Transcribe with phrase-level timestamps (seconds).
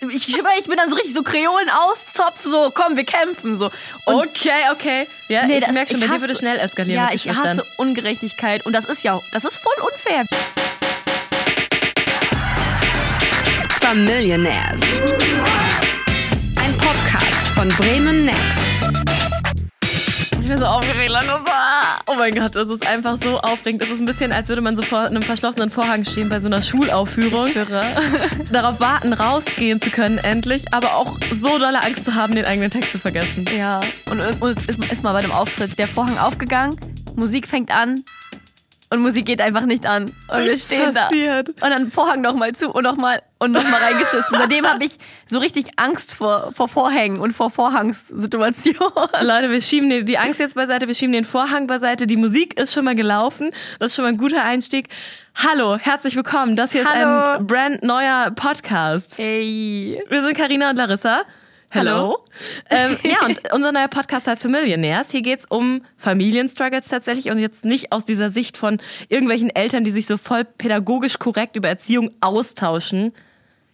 [0.00, 3.70] Ich schwöre, ich bin dann so richtig so Kreolen auszopf, so komm, wir kämpfen so.
[4.04, 5.08] Und okay, okay.
[5.28, 7.64] Ja, Nee, ich das- merke schon, ich bei dir würde schnell eskalieren ja, ich hasse
[7.78, 10.24] Ungerechtigkeit und das ist ja, das ist voll unfair.
[13.80, 14.80] Familionaires.
[16.56, 18.75] Ein Podcast von Bremen Next.
[20.46, 21.42] Ich bin so aufgeregt, Leute.
[22.06, 23.82] Oh mein Gott, das ist einfach so aufregend.
[23.82, 26.46] Es ist ein bisschen, als würde man so vor einem verschlossenen Vorhang stehen bei so
[26.46, 27.50] einer Schulaufführung.
[28.52, 32.70] Darauf warten, rausgehen zu können endlich, aber auch so dolle Angst zu haben, den eigenen
[32.70, 33.44] Text zu vergessen.
[33.58, 36.78] Ja, und, es ist, ist mal bei dem Auftritt der Vorhang aufgegangen,
[37.16, 38.04] Musik fängt an
[38.90, 40.12] und Musik geht einfach nicht an.
[40.28, 41.48] Und wir stehen passiert.
[41.56, 41.66] da.
[41.66, 44.24] Und dann Vorhang nochmal zu und nochmal und nochmal reingeschissen.
[44.30, 48.78] Seitdem habe ich so richtig Angst vor, vor Vorhängen und vor Vorhangssituationen.
[49.22, 52.06] Leute, wir schieben die, die Angst jetzt beiseite, wir schieben den Vorhang beiseite.
[52.06, 53.50] Die Musik ist schon mal gelaufen.
[53.78, 54.88] Das ist schon mal ein guter Einstieg.
[55.34, 56.56] Hallo, herzlich willkommen.
[56.56, 57.36] Das hier ist Hallo.
[57.38, 59.18] ein brandneuer Podcast.
[59.18, 60.00] Hey.
[60.08, 61.22] Wir sind Karina und Larissa.
[61.72, 62.18] Hallo.
[62.70, 65.10] ähm, ja, und unser neuer Podcast heißt Familionaires.
[65.10, 69.90] Hier geht's um Familienstruggles tatsächlich und jetzt nicht aus dieser Sicht von irgendwelchen Eltern, die
[69.90, 73.12] sich so voll pädagogisch korrekt über Erziehung austauschen.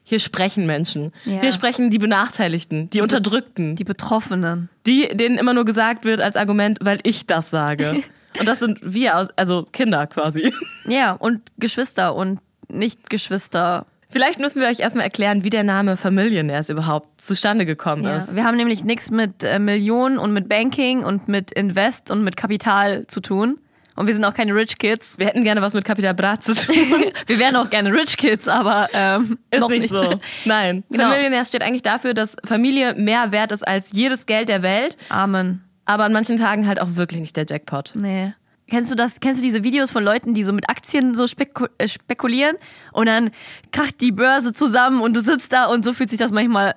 [0.05, 1.13] Hier sprechen Menschen.
[1.25, 1.41] Ja.
[1.41, 4.69] Hier sprechen die Benachteiligten, die Unterdrückten, Die Betroffenen.
[4.87, 8.03] die, denen immer nur gesagt wird als Argument, weil ich das sage.
[8.39, 10.55] Und das sind wir, also Kinder quasi.
[10.87, 13.85] Ja, und Geschwister und Nicht-Geschwister.
[14.13, 18.35] Vielleicht müssen wir euch erstmal erklären, wie der Name Familionaires überhaupt zustande gekommen Ja, ist.
[18.35, 22.37] wir haben nämlich nichts mit äh, Millionen und mit Banking und mit Invest und mit
[22.37, 23.59] Kapital zu tun.
[23.95, 25.19] Und wir sind auch keine Rich Kids.
[25.19, 26.75] Wir hätten gerne was mit Capital Bra zu tun.
[27.27, 30.19] Wir wären auch gerne Rich Kids, aber ähm, Ist noch nicht, so.
[30.47, 30.83] Nein.
[30.91, 31.11] Genau.
[31.11, 35.63] Familionaires steht eigentlich dafür, dass Familie mehr wert ist als jedes Geld der Welt, Amen.
[35.85, 37.93] aber an manchen Tagen halt auch wirklich nicht der Jackpot.
[37.95, 38.33] Nee.
[38.73, 39.21] Kennst du das?
[39.21, 42.57] Kennst du diese Videos von Leuten, die so mit Aktien so speku äh, spekulieren
[42.93, 43.31] und dann
[43.71, 46.77] kracht die Börse zusammen und du sitzt da und so fühlt sich das manchmal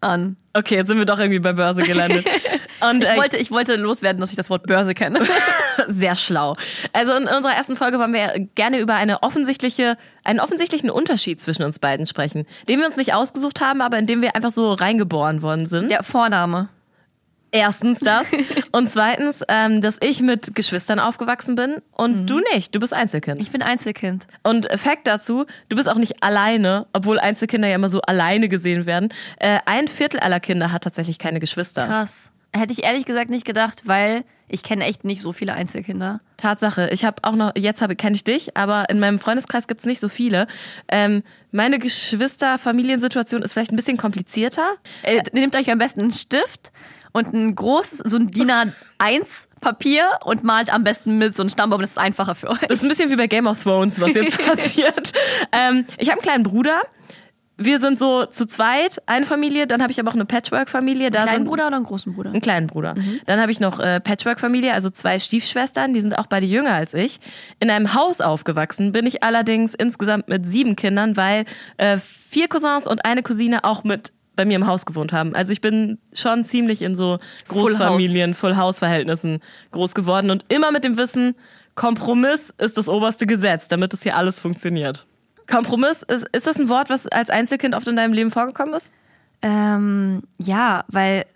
[0.00, 0.36] an.
[0.54, 2.26] Okay, jetzt sind wir doch irgendwie bei Börse gelandet.
[2.90, 5.20] Und Ich äh, wollte, ich wollte loswerden, dass ich das Wort Börse kenne.
[5.88, 6.56] sehr schlau.
[6.92, 11.62] Also in unserer ersten Folge wollen wir gerne über eine offensichtliche, einen offensichtlichen Unterschied zwischen
[11.62, 14.74] uns beiden sprechen, den wir uns nicht ausgesucht haben, aber in dem wir einfach so
[14.74, 15.90] reingeboren worden sind.
[15.90, 16.68] Der Vorname.
[17.56, 18.32] Erstens das
[18.72, 22.74] und zweitens, ähm, dass ich mit Geschwistern aufgewachsen bin und du nicht.
[22.74, 23.40] Du bist Einzelkind.
[23.40, 24.26] Ich bin Einzelkind.
[24.42, 28.84] Und Fakt dazu, du bist auch nicht alleine, obwohl Einzelkinder ja immer so alleine gesehen
[28.84, 29.08] werden.
[29.38, 31.86] Äh, ein Viertel aller Kinder hat tatsächlich keine Geschwister.
[31.86, 32.30] Krass.
[32.52, 36.20] Hätte ich ehrlich gesagt nicht gedacht, weil ich kenne echt nicht so viele Einzelkinder.
[36.36, 36.88] Tatsache.
[36.92, 40.00] Ich habe auch noch, jetzt habe kenne ich dich, aber in meinem Freundeskreis gibt's nicht
[40.00, 40.46] so viele.
[40.88, 44.76] Ähm, meine Geschwister-Familiensituation ist vielleicht ein bisschen komplizierter.
[45.02, 46.70] Äh, nehmt euch am besten einen Stift
[47.16, 49.26] und ein großes, so ein DIN A1
[49.60, 52.60] Papier und malt am besten mit so einem Stammbaum, das ist einfacher für euch.
[52.60, 55.12] Das ist ein bisschen wie bei Game of Thrones, was jetzt passiert.
[55.50, 56.82] Ähm, ich habe einen kleinen Bruder.
[57.56, 59.66] Wir sind so zu zweit, eine Familie.
[59.66, 61.10] Dann habe ich aber auch eine Patchwork-Familie.
[61.10, 62.30] Da Kleinen Bruder oder einen großen Bruder?
[62.30, 62.94] einen kleinen Bruder.
[63.24, 66.92] Dann habe ich noch äh, Patchwork-Familie, also zwei Stiefschwestern, die sind auch beide jünger als
[66.92, 67.18] ich.
[67.58, 71.46] In einem Haus aufgewachsen bin ich allerdings insgesamt mit sieben Kindern, weil
[71.78, 75.34] äh, vier Cousins und eine Cousine auch mit bei mir im Haus gewohnt haben.
[75.34, 79.40] Also ich bin schon ziemlich in so Großfamilien, Full-House-Verhältnissen
[79.72, 81.34] groß geworden und immer mit dem Wissen,
[81.74, 85.06] Kompromiss ist das oberste Gesetz, damit es hier alles funktioniert.
[85.46, 88.92] Kompromiss, ist, ist das ein Wort, was als Einzelkind oft in deinem Leben vorgekommen ist?
[89.42, 91.26] Ähm, ja, weil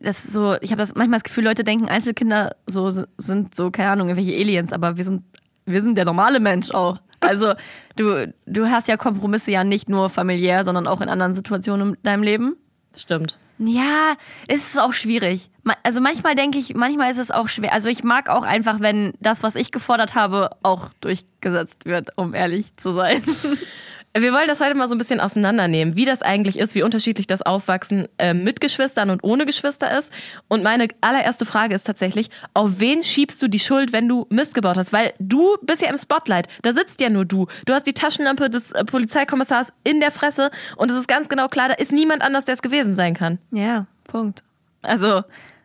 [0.00, 3.70] das ist so, ich habe das manchmal das Gefühl, Leute denken, Einzelkinder so sind so,
[3.70, 5.22] keine Ahnung, irgendwelche Aliens, aber wir sind,
[5.64, 6.98] wir sind der normale Mensch auch.
[7.20, 7.54] Also
[7.96, 12.02] du, du hast ja Kompromisse ja nicht nur familiär, sondern auch in anderen Situationen in
[12.02, 12.56] deinem Leben.
[12.96, 13.38] Stimmt.
[13.58, 14.16] Ja,
[14.48, 15.50] es ist auch schwierig.
[15.82, 17.72] Also manchmal denke ich, manchmal ist es auch schwer.
[17.72, 22.34] Also ich mag auch einfach, wenn das, was ich gefordert habe, auch durchgesetzt wird, um
[22.34, 23.22] ehrlich zu sein.
[24.18, 27.26] Wir wollen das heute mal so ein bisschen auseinandernehmen, wie das eigentlich ist, wie unterschiedlich
[27.26, 30.10] das Aufwachsen äh, mit Geschwistern und ohne Geschwister ist.
[30.48, 34.54] Und meine allererste Frage ist tatsächlich, auf wen schiebst du die Schuld, wenn du Mist
[34.54, 34.94] gebaut hast?
[34.94, 37.46] Weil du bist ja im Spotlight, da sitzt ja nur du.
[37.66, 41.48] Du hast die Taschenlampe des äh, Polizeikommissars in der Fresse und es ist ganz genau
[41.48, 43.38] klar, da ist niemand anders, der es gewesen sein kann.
[43.50, 44.42] Ja, Punkt.
[44.80, 45.24] Also,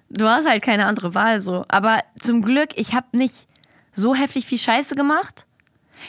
[0.09, 1.63] du hast halt keine andere Wahl so.
[1.69, 3.47] Aber zum Glück, ich habe nicht
[3.93, 5.45] so heftig viel Scheiße gemacht.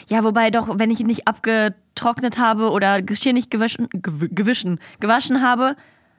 [0.07, 4.79] Ja, wobei doch, wenn ich ihn nicht abgetrocknet habe oder Geschirr nicht gewaschen, gew gewischen,
[4.99, 5.75] gewaschen habe,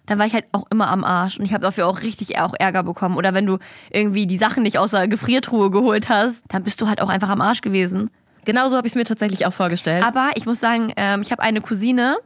[0.06, 1.38] dann war ich halt auch immer am Arsch.
[1.38, 3.16] Und ich habe dafür auch richtig auch Ärger bekommen.
[3.16, 3.58] Oder wenn du
[3.90, 7.30] irgendwie die Sachen nicht aus der Gefriertruhe geholt hast, dann bist du halt auch einfach
[7.30, 8.10] am Arsch gewesen.
[8.44, 10.04] Genauso habe ich es mir tatsächlich auch vorgestellt.
[10.04, 12.18] Aber ich muss sagen, ähm, ich habe eine Cousine,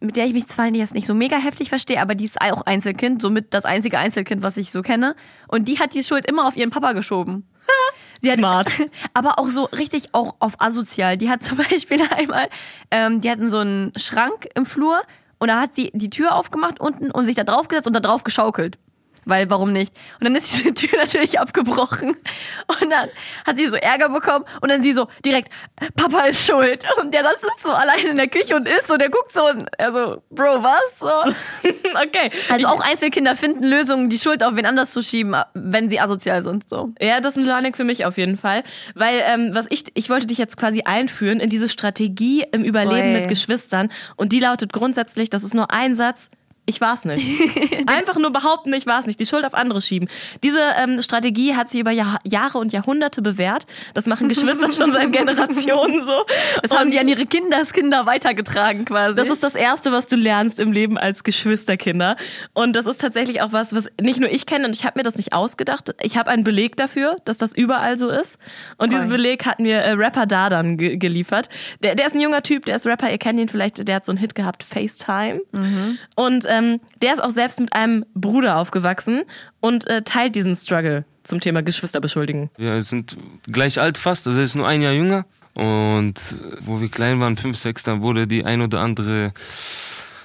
[0.00, 2.62] mit der ich mich zwar jetzt nicht so mega heftig verstehe, aber die ist auch
[2.62, 5.14] Einzelkind, somit das einzige Einzelkind, was ich so kenne.
[5.46, 7.46] Und die hat die Schuld immer auf ihren Papa geschoben.
[8.30, 8.72] Hat, Smart.
[9.14, 11.16] Aber auch so richtig auch auf asozial.
[11.16, 12.48] Die hat zum Beispiel einmal,
[12.90, 15.02] ähm, die hatten so einen Schrank im Flur
[15.38, 18.00] und da hat sie die Tür aufgemacht unten und sich da drauf gesetzt und da
[18.00, 18.78] drauf geschaukelt.
[19.24, 19.94] Weil, warum nicht?
[20.20, 22.16] Und dann ist diese Tür natürlich abgebrochen.
[22.66, 23.08] Und dann
[23.46, 24.44] hat sie so Ärger bekommen.
[24.60, 25.52] Und dann sie so direkt,
[25.96, 26.84] Papa ist schuld.
[27.00, 28.90] Und der sitzt so allein in der Küche und isst.
[28.90, 30.98] Und der guckt so und er so, Bro, was?
[30.98, 31.68] So.
[32.02, 32.30] okay.
[32.48, 36.42] Also auch Einzelkinder finden Lösungen, die Schuld auf wen anders zu schieben, wenn sie asozial
[36.42, 36.68] sind.
[36.68, 36.92] So.
[37.00, 38.64] Ja, das ist ein Learning für mich auf jeden Fall.
[38.94, 43.14] Weil, ähm, was ich, ich wollte dich jetzt quasi einführen in diese Strategie im Überleben
[43.14, 43.20] Oi.
[43.20, 43.90] mit Geschwistern.
[44.16, 46.30] Und die lautet grundsätzlich, das ist nur ein Satz.
[46.64, 47.26] Ich war's nicht.
[47.88, 49.18] Einfach nur behaupten, ich war's nicht.
[49.18, 50.08] Die Schuld auf andere schieben.
[50.44, 53.66] Diese ähm, Strategie hat sich über Jahr, Jahre und Jahrhunderte bewährt.
[53.94, 56.24] Das machen Geschwister schon seit Generationen so.
[56.62, 59.16] Das haben die an ihre Kindeskinder weitergetragen quasi.
[59.16, 62.16] Das ist das Erste, was du lernst im Leben als Geschwisterkinder.
[62.54, 65.04] Und das ist tatsächlich auch was, was nicht nur ich kenne und ich habe mir
[65.04, 65.94] das nicht ausgedacht.
[66.00, 68.38] Ich habe einen Beleg dafür, dass das überall so ist.
[68.78, 69.08] Und diesen.
[69.08, 71.48] Beleg hat mir äh, Rapper Dardan ge geliefert.
[71.82, 74.06] Der, der ist ein junger Typ, der ist Rapper, ihr kennt ihn vielleicht, der hat
[74.06, 75.40] so einen Hit gehabt, FaceTime.
[76.14, 79.22] Und ähm, der ist auch selbst mit einem Bruder aufgewachsen
[79.60, 82.50] und äh, teilt diesen Struggle zum Thema Geschwister beschuldigen.
[82.56, 83.16] Wir sind
[83.46, 85.24] gleich alt fast, also er ist nur ein Jahr jünger.
[85.54, 86.14] Und
[86.60, 89.32] wo wir klein waren, fünf, sechs, dann wurde die ein oder andere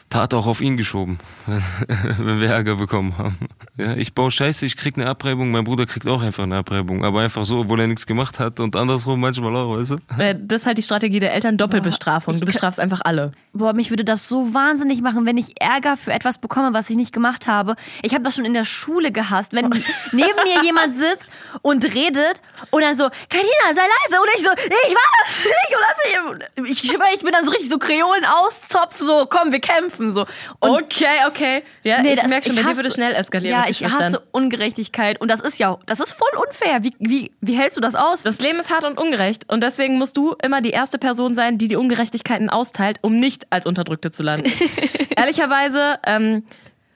[0.10, 1.20] Tat auch auf ihn geschoben,
[2.18, 3.38] wenn wir Ärger bekommen haben.
[3.76, 7.04] Ja, ich baue Scheiße, ich krieg eine Abreibung, mein Bruder kriegt auch einfach eine Abreibung,
[7.04, 9.96] aber einfach so, obwohl er nichts gemacht hat und andersrum manchmal auch, weißt du?
[10.18, 12.40] Äh, das ist halt die Strategie der Eltern, Doppelbestrafung.
[12.40, 13.32] Du bestrafst einfach alle.
[13.54, 16.96] Boah, mich würde das so wahnsinnig machen, wenn ich Ärger für etwas bekomme, was ich
[16.96, 17.76] nicht gemacht habe.
[18.02, 19.70] Ich habe das schon in der Schule gehasst, wenn
[20.14, 21.30] neben mir jemand sitzt
[21.62, 24.22] und redet und dann so, Karina, sei leise.
[24.22, 26.60] Und ich so, ich war das nicht.
[26.60, 29.97] Und ich schwöre, ich bin dann so richtig so Kreolen auszopf, so, komm, wir kämpfen,
[30.14, 30.26] so.
[30.60, 31.64] Und Okay, okay.
[31.84, 33.60] Ja, Nee, ich das- merke schon, ich bei dir würde schnell eskalieren.
[33.64, 36.84] ja, ich hasse Ungerechtigkeit und das ist ja, das ist voll unfair.
[36.84, 38.22] Wie, wie, wie hältst du das aus?
[38.22, 41.58] Das Leben ist hart und ungerecht und deswegen musst du immer die erste Person sein,
[41.58, 44.52] die die Ungerechtigkeiten austeilt, um nicht als Unterdrückte zu landen.
[45.16, 46.44] Ehrlicherweise ähm,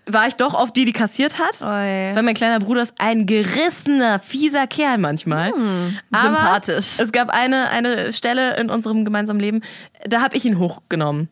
[0.06, 2.16] war ich doch oft die, die kassiert hat, Oi.
[2.16, 5.54] weil mein kleiner Bruder ist ein gerissener, fieser Kerl manchmal.
[6.12, 7.00] Aber sympathisch.
[7.00, 9.62] Es gab eine, eine Stelle in unserem gemeinsamen Leben,
[10.06, 11.30] da habe ich ihn hochgenommen.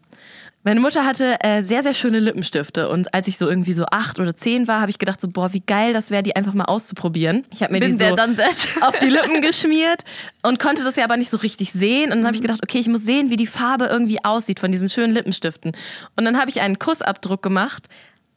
[0.64, 4.20] Meine Mutter hatte äh, sehr, sehr schöne Lippenstifte und als ich so irgendwie so acht
[4.20, 6.66] oder zehn war, habe ich gedacht so, boah, wie geil das wäre, die einfach mal
[6.66, 7.46] auszuprobieren.
[7.50, 8.54] Ich habe mir die Bin so dann that.
[8.82, 10.04] auf die Lippen geschmiert
[10.44, 12.12] und konnte das ja aber nicht so richtig sehen.
[12.12, 14.70] Und dann habe ich gedacht, okay, ich muss sehen, wie die Farbe irgendwie aussieht von
[14.70, 15.72] diesen schönen Lippenstiften.
[16.18, 17.88] Und dann habe ich einen Kussabdruck gemacht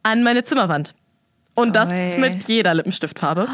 [0.04, 0.94] an meine Zimmerwand.
[1.54, 2.18] Und das Oi.
[2.18, 3.48] mit jeder Lippenstiftfarbe.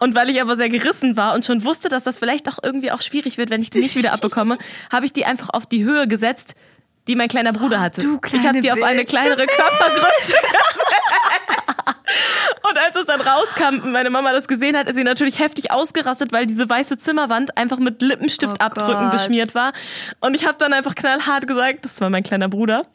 [0.00, 2.90] Und weil ich aber sehr gerissen war und schon wusste, dass das vielleicht auch irgendwie
[2.90, 4.58] auch schwierig wird, wenn ich die nicht wieder abbekomme,
[4.92, 6.56] habe ich die einfach auf die Höhe gesetzt,
[7.06, 8.00] die mein kleiner Bruder hatte.
[8.00, 10.34] du ich habe die auf eine kleinere Körpergröße
[12.68, 15.70] und als es dann rauskam und meine Mama das gesehen hat, ist sie natürlich heftig
[15.70, 19.72] ausgerastet, weil diese weiße Zimmerwand einfach mit Lippenstiftabdrücken Oh beschmiert war.
[20.20, 22.86] Und ich habe dann einfach knallhart gesagt, das war mein kleiner Bruder.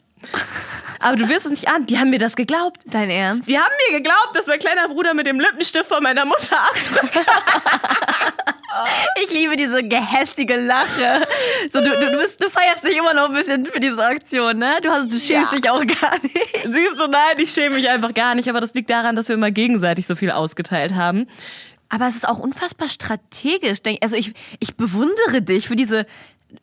[0.99, 2.81] Aber du wirst es nicht an, die haben mir das geglaubt.
[2.85, 3.47] Dein Ernst?
[3.47, 7.17] Die haben mir geglaubt, dass mein kleiner Bruder mit dem Lippenstift von meiner Mutter abdrückt.
[9.23, 11.25] Ich liebe diese gehässige Lache.
[11.71, 14.77] So, du, du, bist, du feierst dich immer noch ein bisschen für diese Aktion, ne?
[14.81, 15.57] Du, hast, du schämst Ja.
[15.57, 16.37] dich auch gar nicht.
[16.65, 18.49] Siehst du, nein, ich schäme mich einfach gar nicht.
[18.49, 21.27] Aber das liegt daran, dass wir immer gegenseitig so viel ausgeteilt haben.
[21.89, 23.79] Aber es ist auch unfassbar strategisch.
[24.01, 26.05] Also ich, ich bewundere dich für diese.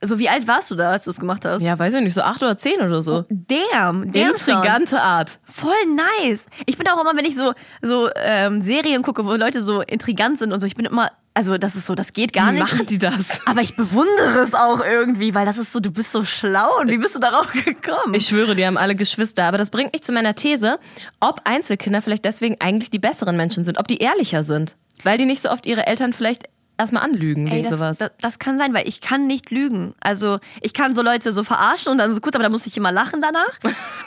[0.00, 1.60] So, wie alt warst du da, als du es gemacht hast?
[1.60, 3.26] Ja, weiß ich nicht, so acht oder zehn oder so.
[3.28, 4.54] Damn, damn son.
[4.54, 5.38] Intrigante Art.
[5.44, 5.74] Voll
[6.22, 6.46] nice.
[6.64, 7.52] Ich bin auch immer, wenn ich so,
[7.82, 11.58] so ähm, Serien gucke, wo Leute so intrigant sind und so, ich bin immer, also
[11.58, 12.60] das ist so, das geht gar Wie nicht.
[12.60, 13.40] machen die das?
[13.44, 16.88] Aber ich bewundere es auch irgendwie, weil das ist so, du bist so schlau und
[16.88, 18.14] wie bist du darauf gekommen?
[18.14, 19.44] Ich schwöre, die haben alle Geschwister.
[19.44, 20.78] Aber das bringt mich zu meiner These,
[21.18, 24.76] ob Einzelkinder vielleicht deswegen eigentlich die besseren Menschen sind, ob die ehrlicher sind.
[25.02, 26.44] Weil die nicht so oft ihre Eltern vielleicht
[26.78, 27.98] erstmal anlügen Ey, wegen das, sowas.
[27.98, 29.94] Das, das kann sein, weil ich kann nicht lügen.
[30.00, 32.76] Also ich kann so Leute so verarschen und dann so kurz, aber da muss ich
[32.76, 33.58] immer lachen danach.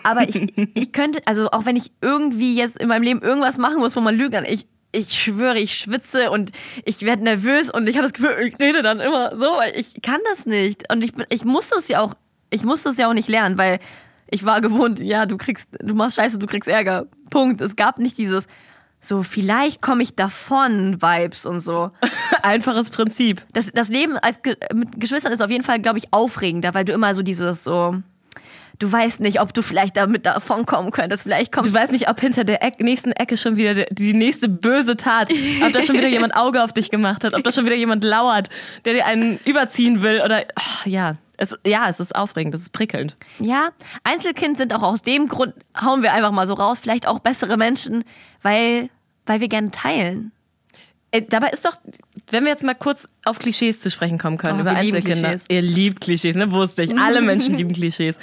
[0.03, 3.79] Aber ich, ich könnte, also auch wenn ich irgendwie jetzt in meinem Leben irgendwas machen
[3.79, 4.65] muss, wo man lügen kann, ich,
[4.97, 6.51] ich schwöre, ich schwitze und
[6.83, 10.01] ich werde nervös und ich habe das Gefühl, ich rede dann immer so, weil ich
[10.01, 10.91] kann das nicht.
[10.91, 12.15] Und ich, ich muss das ja auch,
[12.49, 13.79] ich muss das ja auch nicht lernen, weil
[14.29, 17.05] ich war gewohnt, ja, du kriegst, du machst Scheiße, du kriegst Ärger.
[17.29, 17.61] Punkt.
[17.61, 18.47] Es gab nicht dieses,
[18.99, 21.91] so vielleicht komme ich davon Vibes und so.
[22.41, 23.45] Einfaches Prinzip.
[23.53, 24.37] Das, das Leben als
[24.73, 28.01] mit Geschwistern ist auf jeden Fall, glaube ich, aufregender, weil du immer so dieses so,
[28.79, 31.23] du weißt nicht, ob du vielleicht damit davon kommen könntest.
[31.23, 34.13] Vielleicht kommst Du weißt nicht, ob hinter der Eck, nächsten Ecke schon wieder der- die
[34.13, 35.29] nächste böse Tat,
[35.65, 38.03] ob da schon wieder jemand Auge auf dich gemacht hat, ob da schon wieder jemand
[38.03, 38.49] lauert,
[38.85, 41.15] der dir einen überziehen will oder ach, ja.
[41.39, 43.15] Es, ja, es ist aufregend, es ist prickelnd.
[43.39, 43.69] Ja,
[44.03, 47.57] Einzelkind sind auch aus dem Grund, hauen wir einfach mal so raus, vielleicht auch bessere
[47.57, 48.03] Menschen,
[48.41, 48.89] weil,
[49.27, 50.31] weil wir gerne teilen.
[51.11, 51.75] Äh, Dabei ist doch,
[52.31, 55.35] wenn wir jetzt mal kurz auf Klischees zu sprechen kommen können, Oh, über Einzelkinder.
[55.47, 56.51] Ihr liebt Klischees, ne?
[56.51, 56.97] Wusste ich.
[56.97, 58.17] Alle Menschen lieben Klischees.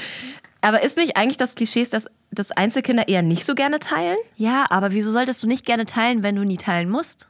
[0.64, 4.16] Aber ist nicht eigentlich das Klischee, dass, dass Einzelkinder eher nicht so gerne teilen?
[4.37, 7.28] Ja, aber wieso solltest du nicht gerne teilen, wenn du nie teilen musst?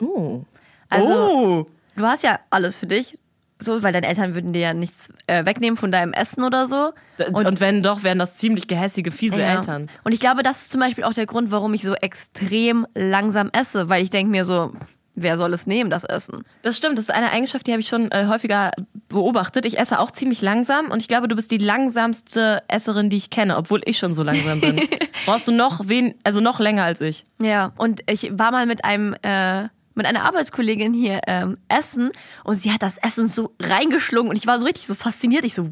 [0.00, 0.42] Oh.
[0.90, 1.66] Also, oh.
[1.96, 3.18] du hast ja alles für dich,
[3.58, 6.92] so, weil deine Eltern würden dir ja nichts äh, wegnehmen von deinem Essen oder so.
[7.32, 9.56] Und, wenn doch, wären das ziemlich gehässige, fiese Ja.
[9.56, 9.88] Eltern.
[10.02, 13.48] Und ich glaube, das ist zum Beispiel auch der Grund, warum ich so extrem langsam
[13.52, 14.72] esse, weil ich denke mir so,
[15.14, 16.44] wer soll es nehmen, das Essen?
[16.62, 18.72] Das stimmt, das ist eine Eigenschaft, die habe ich schon äh, häufiger
[19.14, 19.64] beobachtet.
[19.64, 23.30] Ich esse auch ziemlich langsam und ich glaube, du bist die langsamste Esserin, die ich
[23.30, 24.80] kenne, obwohl ich schon so langsam bin.
[25.24, 27.24] Brauchst du noch wen, also noch länger als ich.
[27.40, 32.10] Ja, und ich war mal mit einem äh, mit einer Arbeitskollegin hier ähm, essen
[32.44, 35.44] und sie hat das Essen so reingeschlungen und ich war so richtig so fasziniert.
[35.44, 35.68] Ich so,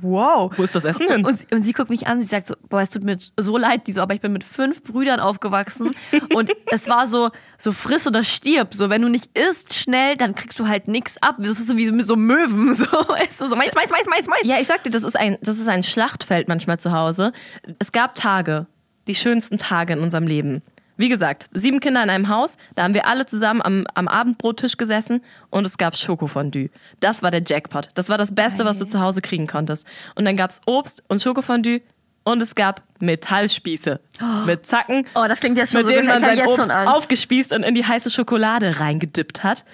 [0.00, 0.52] wow.
[0.56, 1.24] Wo ist das Essen hin?
[1.24, 3.56] Und, sie- und sie guckt mich an, sie sagt so, boah, es tut mir so
[3.56, 5.90] leid, die so, aber ich bin mit fünf Brüdern aufgewachsen
[6.34, 8.74] und es war so, so friss oder stirb.
[8.74, 11.36] So, wenn du nicht isst schnell, dann kriegst du halt nichts ab.
[11.38, 12.74] Das ist so wie mit so Möwen.
[12.84, 14.40] So, weißt du, so mais, mais, mais, mais, mais.
[14.44, 17.32] Ja, ich sag dir, das ist ein, das ist ein Schlachtfeld manchmal zu Hause.
[17.78, 18.66] Es gab Tage,
[19.06, 20.62] die schönsten Tage in unserem Leben.
[20.96, 24.76] Wie gesagt, sieben Kinder in einem Haus, da haben wir alle zusammen am, am Abendbrottisch
[24.76, 26.70] gesessen und es gab Schokofondue.
[27.00, 27.88] Das war der Jackpot.
[27.94, 29.86] Das war das Beste, was du zu Hause kriegen konntest.
[30.14, 31.80] Und dann gab's Obst und Schokofondue
[32.22, 34.00] und es gab Metallspieße
[34.46, 37.52] mit Zacken, Oh, das klingt jetzt schon mit so denen man sein jetzt Obst aufgespießt
[37.52, 39.64] und in die heiße Schokolade reingedippt hat.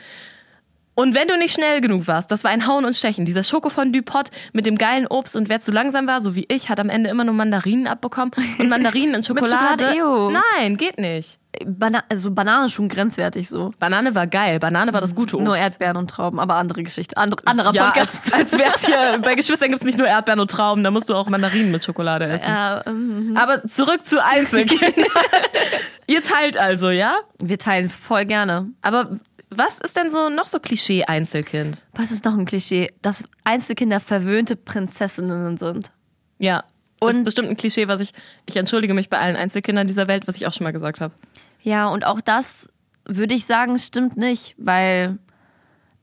[1.00, 3.24] Und wenn du nicht schnell genug warst, das war ein Hauen und Stechen.
[3.24, 6.78] Dieser Schokofondue-Pot mit dem geilen Obst und wer zu langsam war, so wie ich, hat
[6.78, 8.32] am Ende immer nur Mandarinen abbekommen.
[8.58, 9.82] Und Mandarinen in Schokolade.
[9.82, 10.30] Schokolade, ew.
[10.58, 11.38] Nein, geht nicht.
[11.64, 13.72] Bana also Banane schon grenzwertig so.
[13.78, 14.60] Banane war geil.
[14.60, 15.46] Banane war das gute Obst.
[15.46, 17.16] Nur Erdbeeren und Trauben, aber andere Geschichte.
[17.16, 18.20] Andere, anderer ja, Podcast.
[18.26, 21.14] als, als wär's hier, bei Geschwistern gibt's nicht nur Erdbeeren und Trauben, da musst du
[21.14, 22.46] auch Mandarinen mit Schokolade essen.
[22.46, 24.92] Ja, ähm, Aber zurück zu Einzelkindern.
[26.06, 27.14] Ihr teilt also, ja?
[27.42, 28.68] wir teilen voll gerne.
[28.82, 29.18] Aber
[29.50, 31.84] was ist denn so noch so Klischee-Einzelkind?
[31.94, 32.90] Was ist noch ein Klischee?
[33.02, 35.90] Dass Einzelkinder verwöhnte Prinzessinnen sind.
[36.38, 36.64] Ja.
[37.00, 38.12] das ist Und- bestimmt ein Klischee, was ich,
[38.46, 41.14] ich entschuldige mich bei allen Einzelkindern dieser Welt, was ich auch schon mal gesagt habe.
[41.62, 42.68] Ja, und auch das
[43.06, 45.18] würde ich sagen, stimmt nicht, weil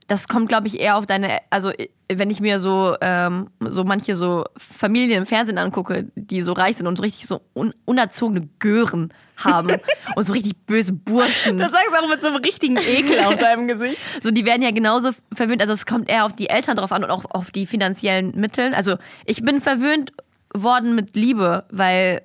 [0.08, 1.70] das kommt, glaube ich, eher auf deine, also
[2.10, 6.78] wenn ich mir so, ähm, so manche so Familien im Fernsehen angucke, die so reich
[6.78, 9.76] sind und so richtig so un unerzogene Gören haben
[10.16, 11.58] und so richtig böse Burschen.
[11.58, 14.00] Das sagst du auch mit so einem richtigen Ekel auf deinem Gesicht.
[14.20, 15.60] So, die werden ja genauso verwöhnt.
[15.60, 18.74] Also es kommt eher auf die Eltern drauf an und auch auf die finanziellen Mitteln.
[18.74, 18.96] Also
[19.26, 20.12] ich bin verwöhnt
[20.54, 22.22] worden mit Liebe, weil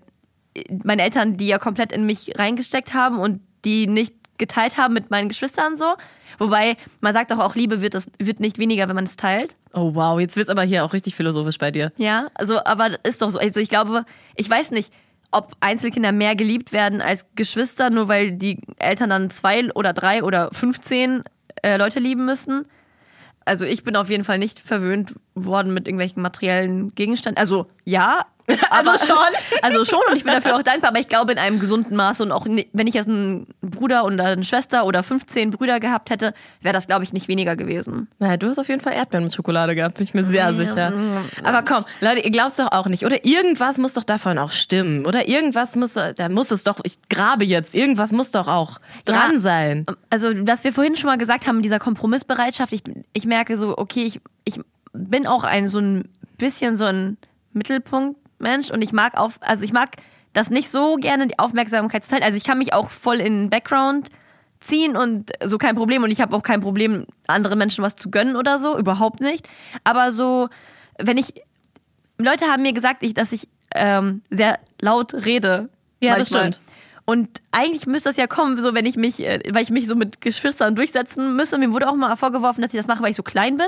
[0.83, 5.11] meine Eltern die ja komplett in mich reingesteckt haben und die nicht geteilt haben mit
[5.11, 5.95] meinen Geschwistern so.
[6.39, 9.55] Wobei man sagt auch, auch Liebe wird, das, wird nicht weniger, wenn man es teilt.
[9.73, 11.91] Oh wow, jetzt wird's aber hier auch richtig philosophisch bei dir.
[11.97, 13.39] Ja, also, aber das ist doch so.
[13.39, 14.91] Also ich glaube, ich weiß nicht,
[15.31, 20.23] ob Einzelkinder mehr geliebt werden als Geschwister, nur weil die Eltern dann zwei oder drei
[20.23, 21.23] oder 15
[21.63, 22.65] äh, Leute lieben müssen.
[23.45, 27.37] Also ich bin auf jeden Fall nicht verwöhnt worden mit irgendwelchen materiellen Gegenständen.
[27.39, 28.25] Also ja,
[28.69, 29.17] aber schon.
[29.61, 32.21] Also schon und ich bin dafür auch dankbar, aber ich glaube in einem gesunden Maße
[32.23, 36.33] und auch wenn ich jetzt einen Bruder oder eine Schwester oder 15 Brüder gehabt hätte,
[36.61, 38.09] wäre das glaube ich nicht weniger gewesen.
[38.19, 40.91] Naja, du hast auf jeden Fall Erdbeeren mit Schokolade gehabt, bin ich mir sehr sicher.
[41.43, 43.05] Aber komm, Leute, ihr glaubt's doch auch nicht.
[43.05, 45.05] Oder irgendwas muss doch davon auch stimmen.
[45.05, 49.33] Oder irgendwas muss, da muss es doch, ich grabe jetzt, irgendwas muss doch auch dran
[49.35, 49.39] Ja.
[49.39, 49.85] sein.
[50.09, 52.83] Also, was wir vorhin schon mal gesagt haben, dieser Kompromissbereitschaft, ich,
[53.13, 54.59] ich merke so, okay, ich, ich
[54.91, 57.17] bin auch ein so ein bisschen so ein
[58.43, 59.89] Mittelpunktmensch und ich mag auf, also ich mag
[60.33, 62.23] das nicht so gerne, die Aufmerksamkeit zu teilen.
[62.23, 64.09] Also ich kann mich auch voll in den Background
[64.59, 68.09] ziehen und so kein Problem und ich habe auch kein Problem, anderen Menschen was zu
[68.09, 69.47] gönnen oder so, überhaupt nicht.
[69.83, 70.49] Aber so,
[70.97, 71.33] wenn ich,
[72.17, 75.69] Leute haben mir gesagt, ich, dass ich ähm, sehr laut rede.
[75.99, 76.53] Ja, das manchmal.
[76.53, 76.69] stimmt.
[77.05, 79.95] Und eigentlich müsste das ja kommen, so wenn ich mich, äh, weil ich mich so
[79.95, 81.57] mit Geschwistern durchsetzen müsste.
[81.57, 83.67] Mir wurde auch mal vorgeworfen, dass ich das mache, weil ich so klein bin.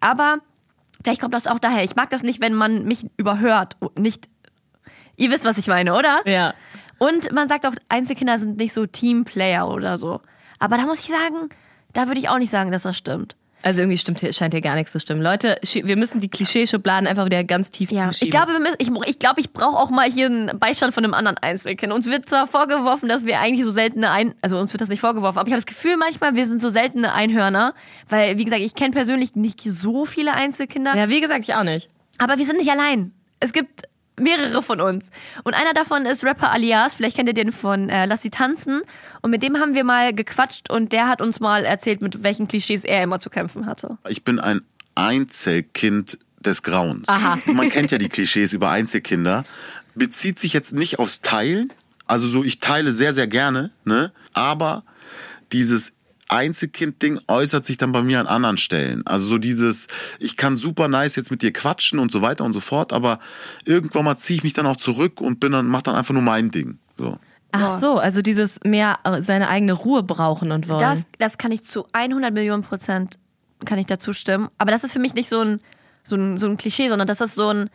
[0.00, 0.38] Aber
[1.02, 1.84] vielleicht kommt das auch daher.
[1.84, 3.76] Ich mag das nicht, wenn man mich überhört.
[3.96, 4.28] Nicht.
[5.16, 6.20] Ihr wisst, was ich meine, oder?
[6.26, 6.54] Ja.
[6.98, 10.20] Und man sagt auch, Einzelkinder sind nicht so Teamplayer oder so.
[10.58, 11.48] Aber da muss ich sagen,
[11.92, 13.36] da würde ich auch nicht sagen, dass das stimmt.
[13.62, 15.20] Also irgendwie stimmt hier, scheint hier gar nichts zu stimmen.
[15.20, 18.26] Leute, wir müssen die Klischeeschubladen einfach wieder ganz tief Ja, zuschieben.
[18.26, 21.04] ich glaube, wir müssen, ich, ich, glaube, ich brauche auch mal hier einen Beistand von
[21.04, 21.92] einem anderen Einzelkind.
[21.92, 24.34] Uns wird zwar vorgeworfen, dass wir eigentlich so seltene Ein...
[24.42, 26.68] Also uns wird das nicht vorgeworfen, aber ich habe das Gefühl manchmal, wir sind so
[26.68, 27.74] seltene Einhörner.
[28.08, 30.94] Weil, wie gesagt, ich kenne persönlich nicht so viele Einzelkinder.
[30.96, 31.88] ja, wie gesagt, ich auch nicht.
[32.18, 33.12] Aber wir sind nicht allein.
[33.40, 33.82] Es gibt
[34.18, 35.06] mehrere von uns.
[35.44, 36.94] Und einer davon ist Rapper Alias.
[36.94, 38.82] Vielleicht kennt ihr den von äh, Lass sie tanzen.
[39.22, 42.48] Und mit dem haben wir mal gequatscht und der hat uns mal erzählt, mit welchen
[42.48, 43.98] Klischees er immer zu kämpfen hatte.
[44.08, 44.62] Ich bin ein
[44.94, 47.08] Einzelkind des Grauens.
[47.46, 49.44] Man kennt ja die Klischees über Einzelkinder.
[49.94, 51.72] Bezieht sich jetzt nicht aufs Teilen.
[52.06, 54.12] Also so, ich teile sehr, sehr gerne, ne?
[54.32, 54.84] Aber
[55.52, 55.92] dieses
[56.28, 59.06] Einzelkind-Ding äußert sich dann bei mir an anderen Stellen.
[59.06, 62.52] Also so dieses, ich kann super nice jetzt mit dir quatschen und so weiter und
[62.52, 63.18] so fort, aber
[63.64, 66.22] irgendwann mal ziehe ich mich dann auch zurück und bin dann, mach dann einfach nur
[66.22, 66.78] mein Ding.
[66.96, 67.18] So.
[67.52, 70.80] Ach so, also dieses mehr äh, seine eigene Ruhe brauchen und wollen.
[70.80, 73.18] Das, das kann ich zu 100 Millionen Prozent
[73.64, 74.48] kann ich dazu stimmen.
[74.58, 75.60] Aber das ist für mich nicht so ein,
[76.04, 77.70] so ein, so ein Klischee, sondern das ist so ein,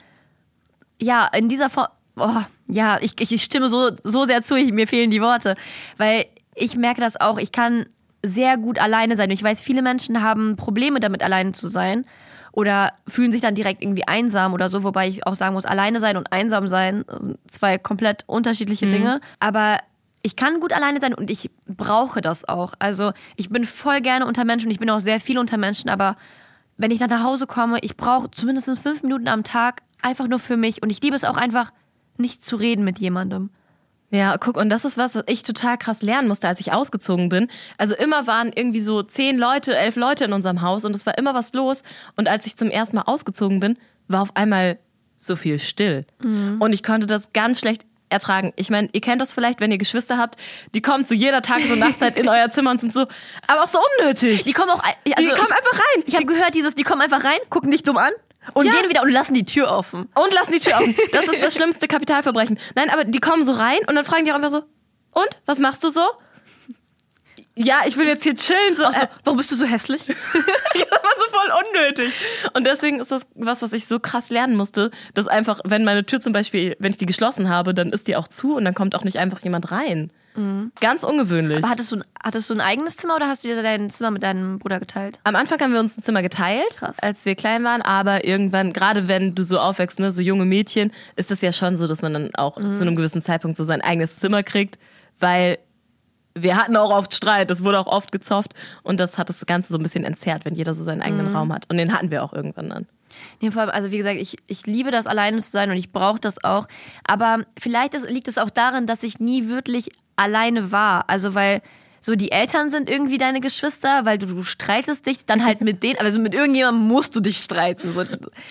[1.01, 4.87] ja, in dieser Form, oh, ja, ich, ich stimme so, so sehr zu, ich, mir
[4.87, 5.55] fehlen die Worte.
[5.97, 7.87] Weil ich merke das auch, ich kann
[8.25, 9.29] sehr gut alleine sein.
[9.31, 12.05] Ich weiß, viele Menschen haben Probleme damit, alleine zu sein.
[12.51, 15.99] Oder fühlen sich dann direkt irgendwie einsam oder so, wobei ich auch sagen muss, alleine
[15.99, 19.21] sein und einsam sein sind zwei komplett unterschiedliche Dinge.
[19.39, 19.79] Aber
[20.21, 22.73] ich kann gut alleine sein und ich brauche das auch.
[22.77, 25.89] Also ich bin voll gerne unter Menschen und ich bin auch sehr viel unter Menschen,
[25.89, 26.15] aber
[26.77, 30.39] wenn ich dann nach Hause komme, ich brauche zumindest fünf Minuten am Tag einfach nur
[30.39, 31.71] für mich und ich liebe es auch einfach,
[32.17, 33.49] nicht zu reden mit jemandem.
[34.13, 37.29] Ja, guck, und das ist was, was ich total krass lernen musste, als ich ausgezogen
[37.29, 37.47] bin.
[37.79, 41.17] Also immer waren irgendwie so zehn Leute, elf Leute in unserem Haus und es war
[41.17, 41.81] immer was los.
[42.15, 43.75] Und als ich zum ersten Mal ausgezogen bin,
[44.07, 44.77] war auf einmal
[45.17, 46.05] so viel still.
[46.59, 48.53] Und ich konnte das ganz schlecht ertragen.
[48.55, 50.37] Ich meine, ihr kennt das vielleicht, wenn ihr Geschwister habt,
[50.75, 53.07] die kommen zu jeder Tages- und Nachtzeit in euer Zimmer und sind so,
[53.47, 54.43] aber auch so unnötig.
[54.43, 56.03] Die kommen auch, also Die kommen ich, einfach rein.
[56.05, 58.11] Ich habe gehört, dieses, die kommen einfach rein, gucken dich dumm an
[58.53, 58.73] und Ja.
[58.73, 60.09] gehen wieder und lassen die Tür offen.
[60.15, 60.95] Und lassen die Tür offen.
[61.11, 62.59] Das ist das schlimmste Kapitalverbrechen.
[62.75, 64.63] Nein, aber die kommen so rein und dann fragen die auch einfach so,
[65.11, 66.01] und, was machst du so?
[67.55, 68.75] Ja, ich will jetzt hier chillen.
[68.75, 70.07] So, so, äh, warum bist du so hässlich?
[70.07, 72.11] das war so voll unnötig.
[72.53, 76.03] Und deswegen ist das was, was ich so krass lernen musste, dass einfach, wenn meine
[76.03, 78.73] Tür zum Beispiel, wenn ich die geschlossen habe, dann ist die auch zu und dann
[78.73, 80.11] kommt auch nicht einfach jemand rein.
[80.79, 81.57] Ganz ungewöhnlich.
[81.59, 84.11] Aber hattest du, ein- hattest du ein eigenes Zimmer oder hast du dir dein Zimmer
[84.11, 85.19] mit deinem Bruder geteilt?
[85.23, 89.07] Am Anfang haben wir uns ein Zimmer geteilt, als wir klein waren, aber irgendwann, gerade
[89.07, 92.13] wenn du so aufwächst, ne, so junge Mädchen, ist es ja schon so, dass man
[92.13, 94.79] dann auch zu einem gewissen Zeitpunkt so sein eigenes Zimmer kriegt,
[95.19, 95.57] weil
[96.35, 99.71] wir hatten auch oft Streit, es wurde auch oft gezofft und das hat das Ganze
[99.71, 101.69] so ein bisschen entzerrt, wenn jeder so seinen eigenen Raum hat.
[101.69, 102.87] Und den hatten wir auch irgendwann dann.
[103.41, 105.91] Nee, vor allem, also wie gesagt, ich, ich liebe das, alleine zu sein und ich
[105.91, 106.67] brauche das auch.
[107.05, 111.09] Aber vielleicht ist, liegt es auch daran, dass ich nie wirklich alleine war.
[111.09, 111.61] Also weil
[112.01, 115.83] so die Eltern sind irgendwie deine Geschwister, weil du, du streitest dich dann halt mit
[115.83, 117.93] denen, also mit irgendjemandem musst du dich streiten.
[117.93, 118.03] So,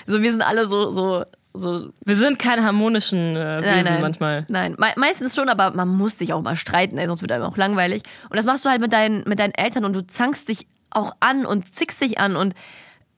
[0.06, 4.46] so wir sind alle so, so, so Wir sind keine harmonischen äh, Wesen manchmal.
[4.48, 7.44] Nein, me meistens schon, aber man muss sich auch mal streiten, ey, sonst wird einem
[7.44, 8.02] auch langweilig.
[8.30, 11.14] Und das machst du halt mit deinen, mit deinen Eltern und du zankst dich auch
[11.20, 12.54] an und zickst dich an und